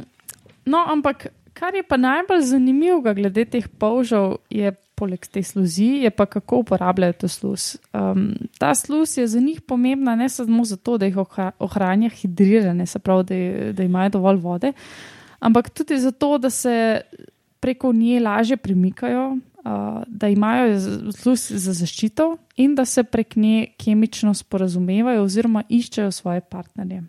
no, 0.66 0.84
ampak 0.86 1.26
kar 1.58 1.74
je 1.74 1.82
pa 1.82 1.96
najbolj 1.96 2.44
zanimivo 2.46 3.14
glede 3.14 3.44
teh 3.44 3.66
polžev, 3.68 4.38
je 4.50 4.72
poleg 4.98 5.26
te 5.30 5.42
sluzi, 5.42 6.02
je 6.02 6.10
pa 6.10 6.26
kako 6.26 6.64
uporabljajo 6.64 7.14
to 7.22 7.28
sluz. 7.30 7.76
Um, 7.94 8.34
ta 8.58 8.74
sluz 8.74 9.18
je 9.18 9.26
za 9.26 9.40
njih 9.40 9.60
pomembna 9.60 10.16
ne 10.16 10.28
samo 10.28 10.64
zato, 10.64 10.98
da 10.98 11.06
jih 11.06 11.16
ohra- 11.16 11.52
ohranja 11.58 12.08
hidrirane, 12.10 12.86
se 12.86 12.98
pravi, 12.98 13.24
da, 13.24 13.72
da 13.72 13.86
imajo 13.86 14.16
dovolj 14.18 14.40
vode, 14.42 14.72
ampak 15.38 15.70
tudi 15.70 15.98
zato, 15.98 16.38
da 16.38 16.50
se 16.50 17.00
preko 17.60 17.92
nje 17.92 18.20
lažje 18.20 18.56
premikajo, 18.56 19.36
da 20.06 20.28
imajo 20.28 20.80
sluz 21.12 21.50
za 21.50 21.72
zaščito 21.72 22.36
in 22.56 22.74
da 22.74 22.84
se 22.84 23.02
prek 23.04 23.36
nje 23.36 23.66
kemično 23.78 24.34
sporazumevajo 24.34 25.22
oziroma 25.22 25.62
iščejo 25.68 26.10
svoje 26.10 26.40
partnerje. 26.40 27.02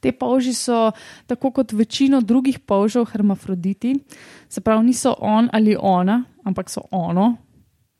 Te 0.00 0.12
polži 0.12 0.52
so, 0.52 0.90
tako 1.26 1.50
kot 1.50 1.72
večino 1.72 2.20
drugih 2.20 2.58
polžev, 2.58 3.06
hermafroditi, 3.08 3.94
se 4.48 4.60
pravi, 4.60 4.84
niso 4.86 5.14
on 5.18 5.48
ali 5.52 5.76
ona, 5.80 6.24
ampak 6.44 6.70
so 6.70 6.82
ono, 6.90 7.36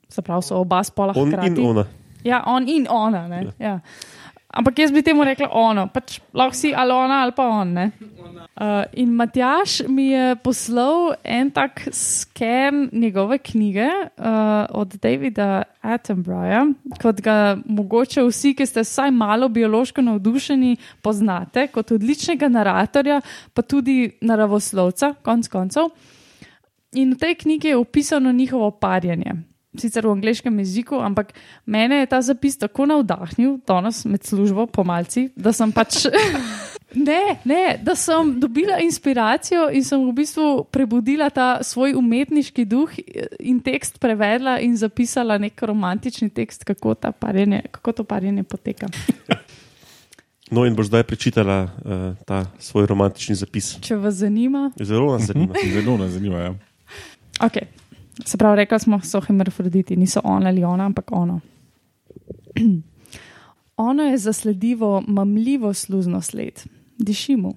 se 0.09 0.23
pravi, 0.23 0.43
so 0.43 0.61
oba 0.61 0.83
spola 0.85 1.15
On 1.17 1.33
hkrati. 1.33 1.49
in 1.61 1.67
ona. 1.67 1.87
Ja, 2.25 2.43
on 2.47 2.69
in 2.69 2.87
ona. 2.91 3.27
Ja. 3.27 3.53
Ja. 3.59 3.81
Ampak 4.55 4.79
jaz 4.79 4.93
bi 4.95 5.03
temu 5.03 5.25
rekla 5.27 5.49
ono, 5.51 5.89
pač 5.91 6.21
lahko 6.35 6.55
si 6.55 6.71
ali 6.75 6.95
ona 6.95 7.23
ali 7.25 7.33
pa 7.35 7.47
on. 7.51 7.73
ne. 7.75 7.91
Uh, 8.55 8.85
in 8.93 9.11
Matjaš 9.11 9.81
mi 9.89 10.13
je 10.13 10.37
poslal 10.37 11.17
en 11.25 11.51
tak 11.51 11.89
sken 11.91 12.89
njegove 12.93 13.39
knjige 13.39 13.89
uh, 14.15 14.67
od 14.71 14.95
Davida 15.03 15.63
Attenboroughja, 15.83 16.61
kot 17.03 17.21
ga 17.21 17.57
mogoče 17.67 18.23
vsi, 18.23 18.53
ki 18.55 18.67
ste 18.67 18.85
vsaj 18.87 19.11
malo 19.11 19.49
biološko 19.49 20.05
navdušeni, 20.07 20.77
poznate 21.03 21.67
kot 21.75 21.91
odličnega 21.99 22.49
naratorja, 22.49 23.21
pa 23.55 23.63
tudi 23.63 24.13
naravoslovca, 24.23 25.17
konc 25.27 25.51
koncev. 25.51 25.91
In 26.95 27.17
v 27.17 27.19
tej 27.19 27.35
knjigi 27.43 27.75
je 27.75 27.77
opisano 27.77 28.33
njihovo 28.33 28.71
parjenje. 28.71 29.35
Sicer 29.79 30.07
v 30.07 30.15
angleškem 30.15 30.59
jeziku, 30.63 31.01
ampak 31.03 31.33
mene 31.67 32.03
je 32.03 32.07
ta 32.07 32.21
zapis 32.23 32.59
tako 32.59 32.87
navdahnil, 32.87 33.59
danes 33.67 34.05
med 34.07 34.23
službo, 34.23 34.67
pomalci, 34.67 35.29
da 35.37 35.53
sem 35.53 35.73
pač. 35.75 36.05
Ne, 36.95 37.41
ne, 37.45 37.79
da 37.83 37.97
sem 37.99 38.37
dobila 38.39 38.77
inspiracijo 38.79 39.65
in 39.75 39.83
sem 39.83 39.99
v 39.99 40.13
bistvu 40.15 40.65
prebudila 40.71 41.27
ta 41.31 41.59
svoj 41.63 41.97
umetniški 41.99 42.65
duh 42.71 42.93
in 43.41 43.59
tekst 43.59 43.99
prevedla 43.99 44.61
in 44.63 44.77
zapisala 44.79 45.35
nek 45.43 45.59
romantični 45.63 46.31
tekst, 46.31 46.63
kako, 46.65 46.95
ta 46.95 47.11
parjenje, 47.11 47.65
kako 47.75 47.93
to 47.93 48.05
parjenje 48.07 48.47
poteka. 48.47 48.87
No, 50.51 50.67
in 50.69 50.77
boš 50.77 50.87
zdaj 50.87 51.03
prečitala 51.09 51.63
uh, 51.65 52.05
ta 52.29 52.45
svoj 52.59 52.87
romantični 52.87 53.35
zapis. 53.35 53.75
Če 53.83 53.97
vas 53.97 54.15
zanima, 54.15 54.71
Zelo 54.79 55.17
nas 55.17 55.27
zanima. 55.27 55.55
Zelo 55.73 55.97
nas 55.99 56.13
zanima. 56.15 56.39
Ja. 56.39 56.55
Okay. 57.41 57.67
Se 58.25 58.39
pravi, 58.39 58.57
rekla 58.57 58.79
smo, 58.79 59.01
so 59.01 59.21
hemerofroditi, 59.21 59.97
niso 59.97 60.21
on 60.25 60.47
ali 60.47 60.65
ona, 60.65 60.87
ampak 60.87 61.13
ono. 61.13 61.41
ono 63.91 64.03
je 64.03 64.19
zasledivo, 64.19 65.03
mamljivo 65.07 65.75
sluzno 65.75 66.21
sled. 66.21 66.63
Diši 66.99 67.37
mu. 67.37 67.55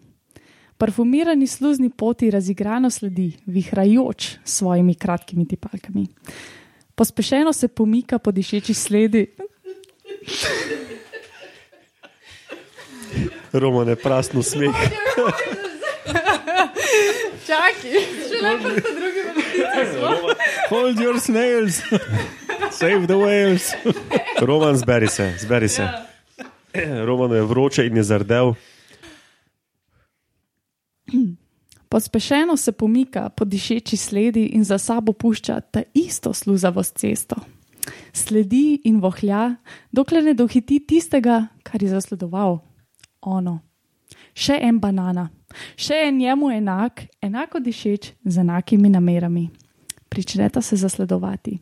Parfumirani 0.77 1.47
sluzni 1.47 1.89
poti 1.89 2.31
razigrano 2.31 2.89
sledi, 2.89 3.31
vihrajoč 3.45 4.37
s 4.43 4.57
svojimi 4.57 4.95
kratkimi 4.95 5.47
tipalkami. 5.47 6.07
Pospešeno 6.95 7.53
se 7.53 7.67
pomika 7.67 8.19
po 8.19 8.31
dišeči 8.31 8.73
sledi. 8.73 9.27
Roman 13.51 13.87
je 13.87 13.95
prasno 13.95 14.43
smeh. 14.49 14.75
Čakaj, 17.47 18.01
še 18.27 18.41
lepo 18.43 18.69
so 18.75 18.91
drugi 18.99 19.16
Hold 20.69 20.99
your 20.99 21.19
snails, 21.19 21.81
save 22.71 23.07
the 23.07 23.17
whales. 23.17 23.73
Roman, 24.41 24.77
zberi 24.77 25.07
se, 25.07 25.33
zberi 25.39 25.69
se. 25.69 25.89
Roman 27.05 27.31
je 27.31 27.41
vroče 27.41 27.87
in 27.87 27.97
je 27.97 28.03
zardel. 28.03 28.53
Pospešeno 31.89 32.57
se 32.57 32.71
pomika 32.71 33.29
po 33.29 33.45
dišeči 33.45 33.97
sledi 33.97 34.45
in 34.45 34.63
za 34.63 34.77
sabo 34.77 35.13
pušča 35.13 35.61
ta 35.61 35.81
isto 35.93 36.33
sluzavost 36.33 36.97
cesto. 36.97 37.35
Sledi 38.13 38.81
in 38.83 38.99
vohlja, 38.99 39.55
dokler 39.91 40.23
ne 40.23 40.33
dohiti 40.33 40.79
tistega, 40.87 41.47
kar 41.63 41.83
je 41.83 41.89
zasledoval. 41.89 42.59
Ono. 43.21 43.59
Še 44.35 44.59
en 44.61 44.79
banana, 44.79 45.29
še 45.75 46.07
en 46.07 46.17
njemu 46.17 46.51
enak, 46.51 47.05
enako 47.21 47.59
dišeč 47.59 48.11
z 48.23 48.37
enakimi 48.37 48.89
namerami. 48.89 49.49
Pričneta 50.09 50.61
se 50.61 50.75
zasledovati. 50.75 51.59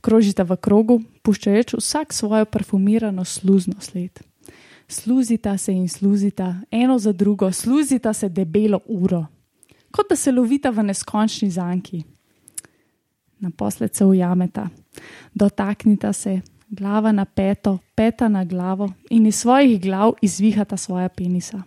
Krožita 0.00 0.42
v 0.42 0.56
krogu, 0.56 1.00
puščajoč 1.22 1.76
vsak 1.78 2.12
svojo 2.12 2.44
parfumirano 2.44 3.24
sluzno 3.24 3.80
sled. 3.80 4.20
Sluzita 4.88 5.56
se 5.58 5.72
in 5.72 5.88
sluzita, 5.88 6.56
eno 6.70 6.98
za 6.98 7.12
drugo, 7.12 7.52
sluzita 7.52 8.12
se 8.12 8.28
debelo 8.28 8.80
uro, 8.86 9.26
kot 9.90 10.10
da 10.10 10.16
se 10.16 10.32
lovita 10.32 10.70
v 10.70 10.82
neskončni 10.82 11.50
zanki. 11.50 12.02
Naposled 13.38 13.94
se 13.94 14.04
ujameta, 14.04 14.68
dotaknita 15.34 16.12
se, 16.12 16.40
glava 16.68 17.12
na 17.12 17.24
peto, 17.24 17.78
peta 17.94 18.28
na 18.28 18.44
glavo 18.44 18.92
in 19.10 19.26
iz 19.26 19.36
svojih 19.36 19.80
glav 19.80 20.12
izvihata 20.22 20.76
svoja 20.76 21.08
penisa. 21.08 21.62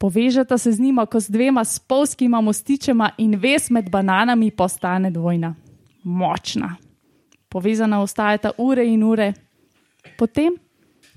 Povežata 0.00 0.58
se 0.58 0.72
z 0.72 0.80
njima, 0.80 1.06
kot 1.06 1.22
z 1.22 1.28
dvema 1.28 1.64
spolskima 1.64 2.40
mostičema, 2.40 3.10
in 3.18 3.36
ves 3.36 3.70
med 3.70 3.90
bananami 3.90 4.50
postane 4.50 5.10
dvojna, 5.10 5.54
močna. 6.02 6.76
Povezana 7.48 8.00
ostajata 8.00 8.50
ure 8.58 8.86
in 8.86 9.02
ure, 9.02 9.32
potem 10.18 10.56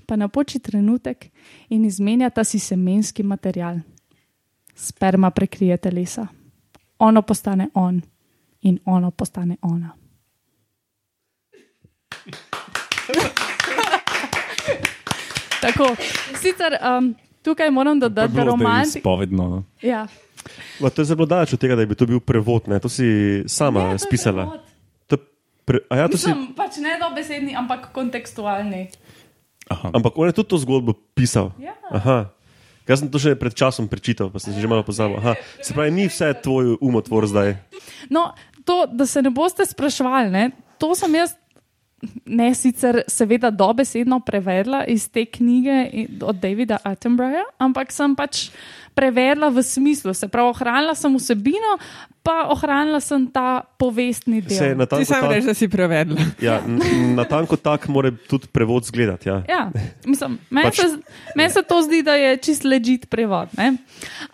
pa 0.06 0.16
napoči 0.16 0.58
trenutek 0.58 1.30
in 1.68 1.84
izmenjata 1.84 2.44
si 2.44 2.58
semenski 2.58 3.22
material. 3.22 3.78
Sperma 4.74 5.30
prekrije 5.30 5.76
telesa, 5.76 6.26
ono 6.98 7.22
postane 7.22 7.68
on 7.74 8.02
in 8.60 8.78
ono 8.84 9.10
postane 9.10 9.56
ona. 9.62 9.90
Tako, 15.62 15.96
sicer 16.40 16.72
um, 16.98 17.14
tukaj 17.44 17.70
moram 17.70 18.00
dodati, 18.00 18.32
da 18.32 18.44
romantik. 18.48 19.02
Spovedno. 19.04 19.48
no. 19.48 19.58
Ja. 19.82 20.06
Ma, 20.80 20.90
to 20.90 21.04
je 21.04 21.12
zelo 21.12 21.26
daleč 21.28 21.54
od 21.56 21.60
tega, 21.60 21.76
da 21.76 21.86
bi 21.86 21.96
to 21.96 22.08
bil 22.08 22.20
prevod. 22.20 22.68
Ne? 22.68 22.80
To 22.80 22.88
si 22.88 23.44
sama 23.48 23.92
Ne, 23.92 23.98
spisala. 24.00 24.60
To 25.08 25.16
pre, 25.64 25.84
a 25.88 26.04
ja, 26.04 26.08
to 26.08 26.20
si, 26.20 26.28
Mislim, 26.28 26.52
pač 26.56 26.80
ne 26.80 26.96
dobesedni, 27.00 27.56
ampak 27.56 27.92
kontekstualni. 27.96 28.88
Aha. 29.64 29.96
ampak 29.96 30.12
on 30.20 30.28
je 30.28 30.36
tudi 30.36 30.48
to 30.52 30.56
zgodbo 30.60 30.92
pisal. 31.16 31.56
Ja. 31.56 31.72
Aha. 31.88 32.28
Jaz 32.84 33.00
sem 33.00 33.08
to 33.08 33.16
že 33.16 33.32
pred 33.32 33.56
časom 33.56 33.88
prečital, 33.88 34.28
pa 34.28 34.36
sem 34.36 34.52
se 34.52 34.60
že 34.60 34.68
malo 34.68 34.84
pozabil. 34.84 35.16
Aha. 35.16 35.40
Se 35.64 35.72
pravi, 35.72 35.88
ni 35.88 36.04
vse 36.04 36.36
tvoj 36.44 36.76
umotvor 36.84 37.24
zdaj. 37.24 37.56
No, 38.12 38.36
to, 38.68 38.84
da 38.84 39.08
se 39.08 39.24
ne 39.24 39.32
boste 39.32 39.64
sprašvali, 39.64 40.28
ne, 40.28 40.52
to 40.76 40.92
sem 40.92 41.08
jaz. 41.16 41.32
Ne 42.24 42.50
sicer, 42.54 43.02
seveda, 43.08 43.50
dobesedno 43.50 44.20
prevedla 44.24 44.84
iz 44.90 45.08
te 45.12 45.24
knjige 45.26 46.06
od 46.22 46.40
Davida 46.42 46.78
Attenboroughja, 46.84 47.44
ampak 47.58 47.92
sem 47.92 48.16
pač 48.16 48.48
prevedla 48.94 49.48
v 49.50 49.62
smislu, 49.62 50.14
se 50.14 50.28
pravi, 50.28 50.48
ohranila 50.50 50.94
sem 50.94 51.14
vsebino, 51.16 51.78
pa 52.24 52.48
ohranila 52.48 53.00
sem 53.04 53.26
ta 53.28 53.60
povestni 53.78 54.40
del. 54.40 54.56
Se 54.56 54.72
Ti 54.72 55.04
sam 55.04 55.20
tak, 55.20 55.30
reči, 55.30 55.46
da 55.46 55.54
si 55.54 55.68
prevedla. 55.68 56.16
ja, 56.40 56.62
n- 56.64 56.80
natanko 57.14 57.56
tak 57.56 57.84
mora 57.88 58.08
tudi 58.28 58.48
prevod 58.48 58.84
zgledati. 58.84 59.28
Ja. 59.28 59.42
Ja, 59.48 59.62
mislim, 60.06 60.38
meni 60.50 60.70
Pač- 60.70 60.80
se, 60.80 61.02
men 61.36 61.50
se 61.50 61.62
to 61.62 61.82
zdi, 61.82 62.00
da 62.02 62.14
je 62.14 62.36
čist 62.36 62.64
ležit 62.64 63.10
prevod. 63.10 63.48
Ne? 63.58 63.74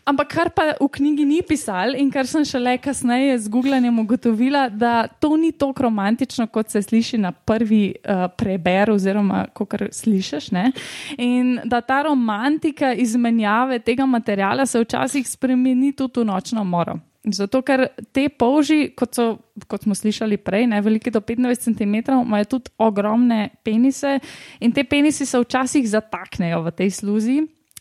Ampak 0.07 0.29
kar 0.31 0.51
pa 0.55 0.69
v 0.79 0.87
knjigi 0.89 1.25
ni 1.25 1.43
pisal 1.43 1.97
in 1.99 2.11
kar 2.11 2.27
sem 2.31 2.45
šele 2.47 2.77
kasneje 2.79 3.39
z 3.39 3.49
googlanjem 3.51 3.99
ugotovila, 3.99 4.69
da 4.71 5.09
to 5.11 5.35
ni 5.37 5.51
tako 5.51 5.83
romantično, 5.83 6.47
kot 6.47 6.71
se 6.71 6.83
sliši 6.83 7.19
na 7.19 7.33
prvi 7.33 7.95
uh, 7.99 8.31
preber, 8.31 8.91
oziroma 8.95 9.49
kar 9.51 9.89
slišiš. 9.91 10.51
Ne? 10.53 10.71
In 11.19 11.59
da 11.65 11.81
ta 11.81 12.03
romantika 12.07 12.93
izmenjave 12.95 13.79
tega 13.83 14.07
materijala 14.51 14.67
se 14.67 14.81
včasih 14.81 15.29
spremeni 15.29 15.93
tudi 15.93 16.21
v 16.21 16.25
nočno 16.25 16.65
moro. 16.65 16.99
Zato, 17.25 17.61
ker 17.63 17.89
te 18.13 18.29
polži, 18.29 18.95
kot, 18.97 19.15
so, 19.15 19.39
kot 19.69 19.83
smo 19.83 19.95
slišali 19.95 20.39
prej, 20.41 20.67
ne, 20.67 20.81
velike 20.81 21.11
do 21.11 21.21
25 21.21 21.77
cm, 21.77 21.95
imajo 22.25 22.45
tudi 22.45 22.71
ogromne 22.79 23.51
penise 23.63 24.19
in 24.61 24.73
te 24.73 24.85
penisi 24.85 25.27
se 25.27 25.39
včasih 25.39 25.89
zataknejo 25.89 26.63
v 26.63 26.71
tej 26.71 26.91
sluzi. 26.91 27.41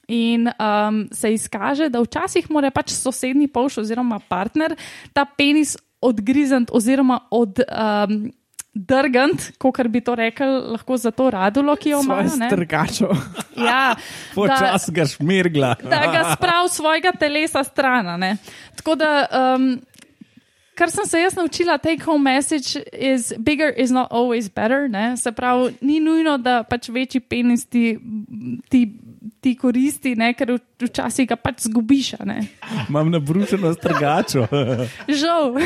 In 0.09 0.49
um, 0.49 1.07
se 1.13 1.33
izkaže, 1.33 1.89
da 1.89 2.01
včasih 2.01 2.49
mora 2.49 2.71
pač 2.71 2.91
sosednji 2.91 3.47
polž 3.47 3.77
oziroma 3.77 4.19
partner 4.19 4.73
ta 5.13 5.25
penis 5.25 5.77
odgrizant 6.01 6.71
oziroma 6.73 7.27
od. 7.31 7.61
Um, 7.69 8.31
Drgant, 8.73 9.51
kot 9.57 9.79
bi 9.89 9.99
to 10.05 10.13
rekel, 10.15 10.71
lahko 10.75 10.97
za 10.97 11.09
to 11.11 11.29
radulo, 11.33 11.73
ki 11.75 11.89
jo 11.89 12.01
ne. 12.05 12.49
strgačo. 12.49 13.09
Ja, 13.59 13.95
Počas 14.37 14.85
ga 14.95 15.03
šmirgla. 15.05 15.75
da 15.83 15.99
ga 16.13 16.21
spravi 16.35 16.69
svojega 16.71 17.11
telesa 17.19 17.63
stran. 17.63 18.07
Tako 18.75 18.95
da, 18.95 19.09
um, 19.35 19.81
kar 20.79 20.91
sem 20.91 21.05
se 21.05 21.19
jaz 21.19 21.35
naučila, 21.35 21.77
take 21.77 22.03
home 22.05 22.23
message 22.23 22.79
is 22.93 23.33
bigger 23.37 23.73
is 23.77 23.91
not 23.91 24.07
always 24.11 24.47
better. 24.55 24.87
Ne? 24.89 25.17
Se 25.17 25.31
pravi, 25.31 25.73
ni 25.81 25.99
nujno, 25.99 26.37
da 26.37 26.63
pač 26.63 26.87
večji 26.89 27.19
penis 27.19 27.65
ti, 27.65 27.97
ti, 28.69 28.85
ti 29.41 29.55
koristi, 29.59 30.15
ne? 30.15 30.31
ker 30.33 30.55
včasih 30.79 31.27
ga 31.27 31.35
pač 31.35 31.67
zgubiš. 31.67 32.13
Imam 32.87 33.11
nabrušeno 33.11 33.73
strgačo. 33.73 34.47
Žal. 35.21 35.57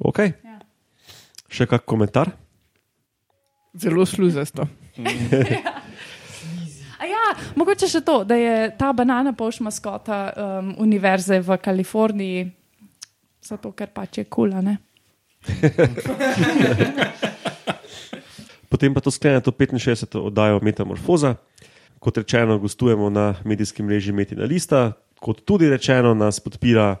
Okay. 0.00 0.32
Ja. 0.44 0.49
Še 1.50 1.66
kak 1.66 1.82
komentar? 1.84 2.30
Zelo 3.74 4.06
sluzasto. 4.06 4.66
A 7.00 7.06
ja, 7.08 7.20
mogoče 7.56 7.88
še 7.88 8.02
to, 8.04 8.20
da 8.28 8.36
je 8.36 8.70
ta 8.76 8.92
banana 8.92 9.32
poš 9.32 9.62
maskota 9.64 10.18
um, 10.30 10.74
univerze 10.84 11.40
v 11.40 11.56
Kaliforniji, 11.62 12.42
zato 13.40 13.72
ker 13.72 13.88
pač 13.94 14.20
je 14.20 14.24
kula. 14.28 14.60
Ne? 14.60 14.76
Potem 18.70 18.92
pa 18.94 19.00
to 19.00 19.10
sklene 19.10 19.40
to 19.40 19.50
65. 19.50 20.20
oddajo 20.20 20.60
Metamorfoza. 20.62 21.34
Kot 22.00 22.20
rečeno, 22.20 22.58
gostujemo 22.60 23.08
na 23.10 23.34
medijskem 23.48 23.86
mreži 23.88 24.12
Metina 24.12 24.44
Lista, 24.44 24.92
kot 25.20 25.40
tudi 25.48 25.68
rečeno, 25.72 26.12
nas 26.14 26.40
podpira 26.40 27.00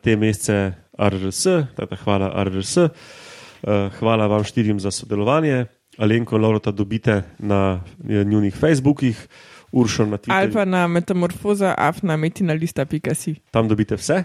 te 0.00 0.16
mesece 0.16 0.72
RRS, 0.96 1.44
tako 1.76 2.00
hvala 2.02 2.32
RRS. 2.48 2.88
Uh, 3.62 3.92
hvala 3.98 4.26
vam 4.26 4.44
štirim 4.44 4.80
za 4.80 4.90
sodelovanje. 4.90 5.66
Alenko 5.98 6.36
in 6.36 6.42
Laurota 6.42 6.70
dobite 6.70 7.22
na 7.38 7.80
eh, 8.08 8.24
njunih 8.24 8.54
Facebookih, 8.54 9.28
Uršo 9.72 10.06
na 10.06 10.16
Twitterju. 10.16 10.38
Ali 10.38 10.52
pa 10.52 10.64
na 10.64 10.86
metamorfoza, 10.86 11.74
afna, 11.78 12.16
metinalista.si. 12.16 13.34
Tam 13.50 13.68
dobite 13.68 13.96
vse. 13.96 14.22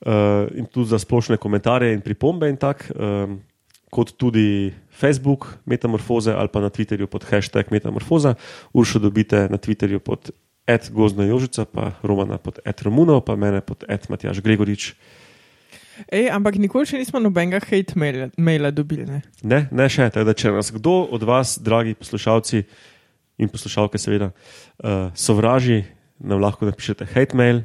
Uh, 0.00 0.48
in 0.54 0.66
tudi 0.66 0.88
za 0.88 0.98
splošne 0.98 1.36
komentarje 1.36 1.92
in 1.94 2.00
pripombe 2.00 2.48
in 2.48 2.56
tak. 2.56 2.90
Um, 2.94 3.40
kot 3.92 4.14
tudi 4.16 4.72
Facebook, 4.90 5.58
Metamorfoze 5.66 6.32
ali 6.32 6.48
pa 6.48 6.60
na 6.60 6.70
Twitterju 6.72 7.06
pod 7.06 7.24
hashtag 7.28 7.68
Metamorfoza. 7.70 8.34
Uršo 8.72 8.98
dobite 8.98 9.48
na 9.50 9.60
Twitterju 9.60 9.98
pod 9.98 10.30
Ed 10.66 10.88
Gozna 10.90 11.24
Jožica, 11.24 11.64
pa 11.64 11.92
Romana 12.02 12.38
pod 12.38 12.58
Ed 12.64 12.82
Romunov, 12.82 13.20
pa 13.26 13.36
mene 13.36 13.60
pod 13.60 13.84
Ed 13.88 14.08
Matjaš 14.08 14.40
Gregorič. 14.40 14.94
Ej, 16.08 16.30
ampak 16.32 16.56
nikoli 16.60 16.88
še 16.88 17.00
nismo 17.00 17.20
nobenega 17.20 17.60
hate 17.62 17.96
maila, 18.00 18.28
maila 18.40 18.70
dobili. 18.72 19.04
Ne? 19.08 19.20
Ne, 19.44 19.60
ne 19.68 19.88
še. 19.92 20.08
Tako 20.12 20.26
da, 20.28 20.34
če 20.36 20.54
nas 20.54 20.72
kdo 20.74 21.02
od 21.12 21.26
vas, 21.28 21.58
dragi 21.60 21.94
poslušalci 21.98 22.62
in 23.42 23.50
poslušalke, 23.52 24.00
seveda, 24.00 24.30
uh, 24.32 25.10
sovraži, 25.18 25.82
nam 26.22 26.42
lahko 26.42 26.68
napišete 26.68 27.08
hate 27.12 27.36
mail, 27.38 27.64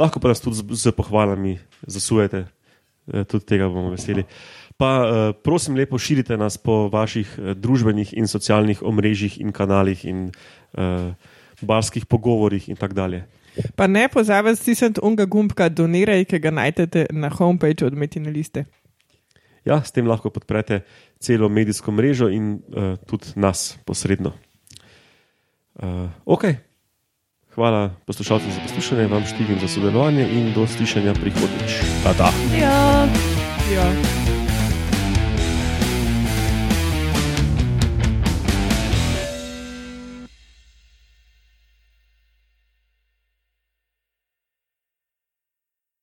lahko 0.00 0.20
pa 0.20 0.32
nas 0.32 0.42
tudi 0.42 0.60
z, 0.60 0.66
z 0.82 0.94
pohvalami 0.96 1.58
zasujete, 1.86 2.44
uh, 2.46 3.24
tudi 3.24 3.46
tega 3.54 3.70
bomo 3.72 3.94
veseli. 3.94 4.26
Pa 4.80 4.90
uh, 5.00 5.18
prosim, 5.36 5.76
lepo 5.76 6.00
širite 6.00 6.36
nas 6.40 6.56
po 6.60 6.88
vaših 6.92 7.36
uh, 7.36 7.52
družbenih 7.56 8.16
in 8.20 8.28
socialnih 8.28 8.84
omrežjih 8.84 9.40
in 9.40 9.52
kanalih 9.56 10.04
in 10.08 10.28
uh, 10.28 11.12
barskih 11.60 12.08
pogovorih 12.08 12.68
in 12.68 12.80
tako 12.80 12.96
dalje. 12.96 13.24
Pa 13.76 13.86
ne 13.86 14.08
pozabite 14.08 14.56
stisniti 14.56 15.00
unga 15.02 15.24
gumbka 15.24 15.68
doniraj, 15.68 16.24
ki 16.24 16.38
ga 16.38 16.50
najdete 16.50 17.06
na 17.10 17.28
homepage 17.28 17.86
od 17.86 17.94
Metinaliste. 17.94 18.64
Ja, 19.64 19.82
s 19.84 19.92
tem 19.92 20.06
lahko 20.08 20.30
podprete 20.30 20.80
celo 21.20 21.48
medijsko 21.48 21.92
mrežo 21.92 22.30
in 22.32 22.60
uh, 22.72 22.96
tudi 23.06 23.34
nas 23.36 23.78
posredno. 23.84 24.32
Uh, 25.74 26.08
ok. 26.24 26.44
Hvala 27.54 27.90
poslušalcem 28.06 28.52
za 28.52 28.60
poslušanje, 28.68 29.06
vam 29.06 29.26
štirim 29.26 29.58
za 29.60 29.68
sodelovanje 29.68 30.28
in 30.32 30.52
do 30.54 30.66
slišanja 30.66 31.14
prihodnjič. 31.14 31.82
Ta, 32.02 32.14
ta. 32.14 32.32
Ja. 32.56 33.08
Ja. 33.74 34.19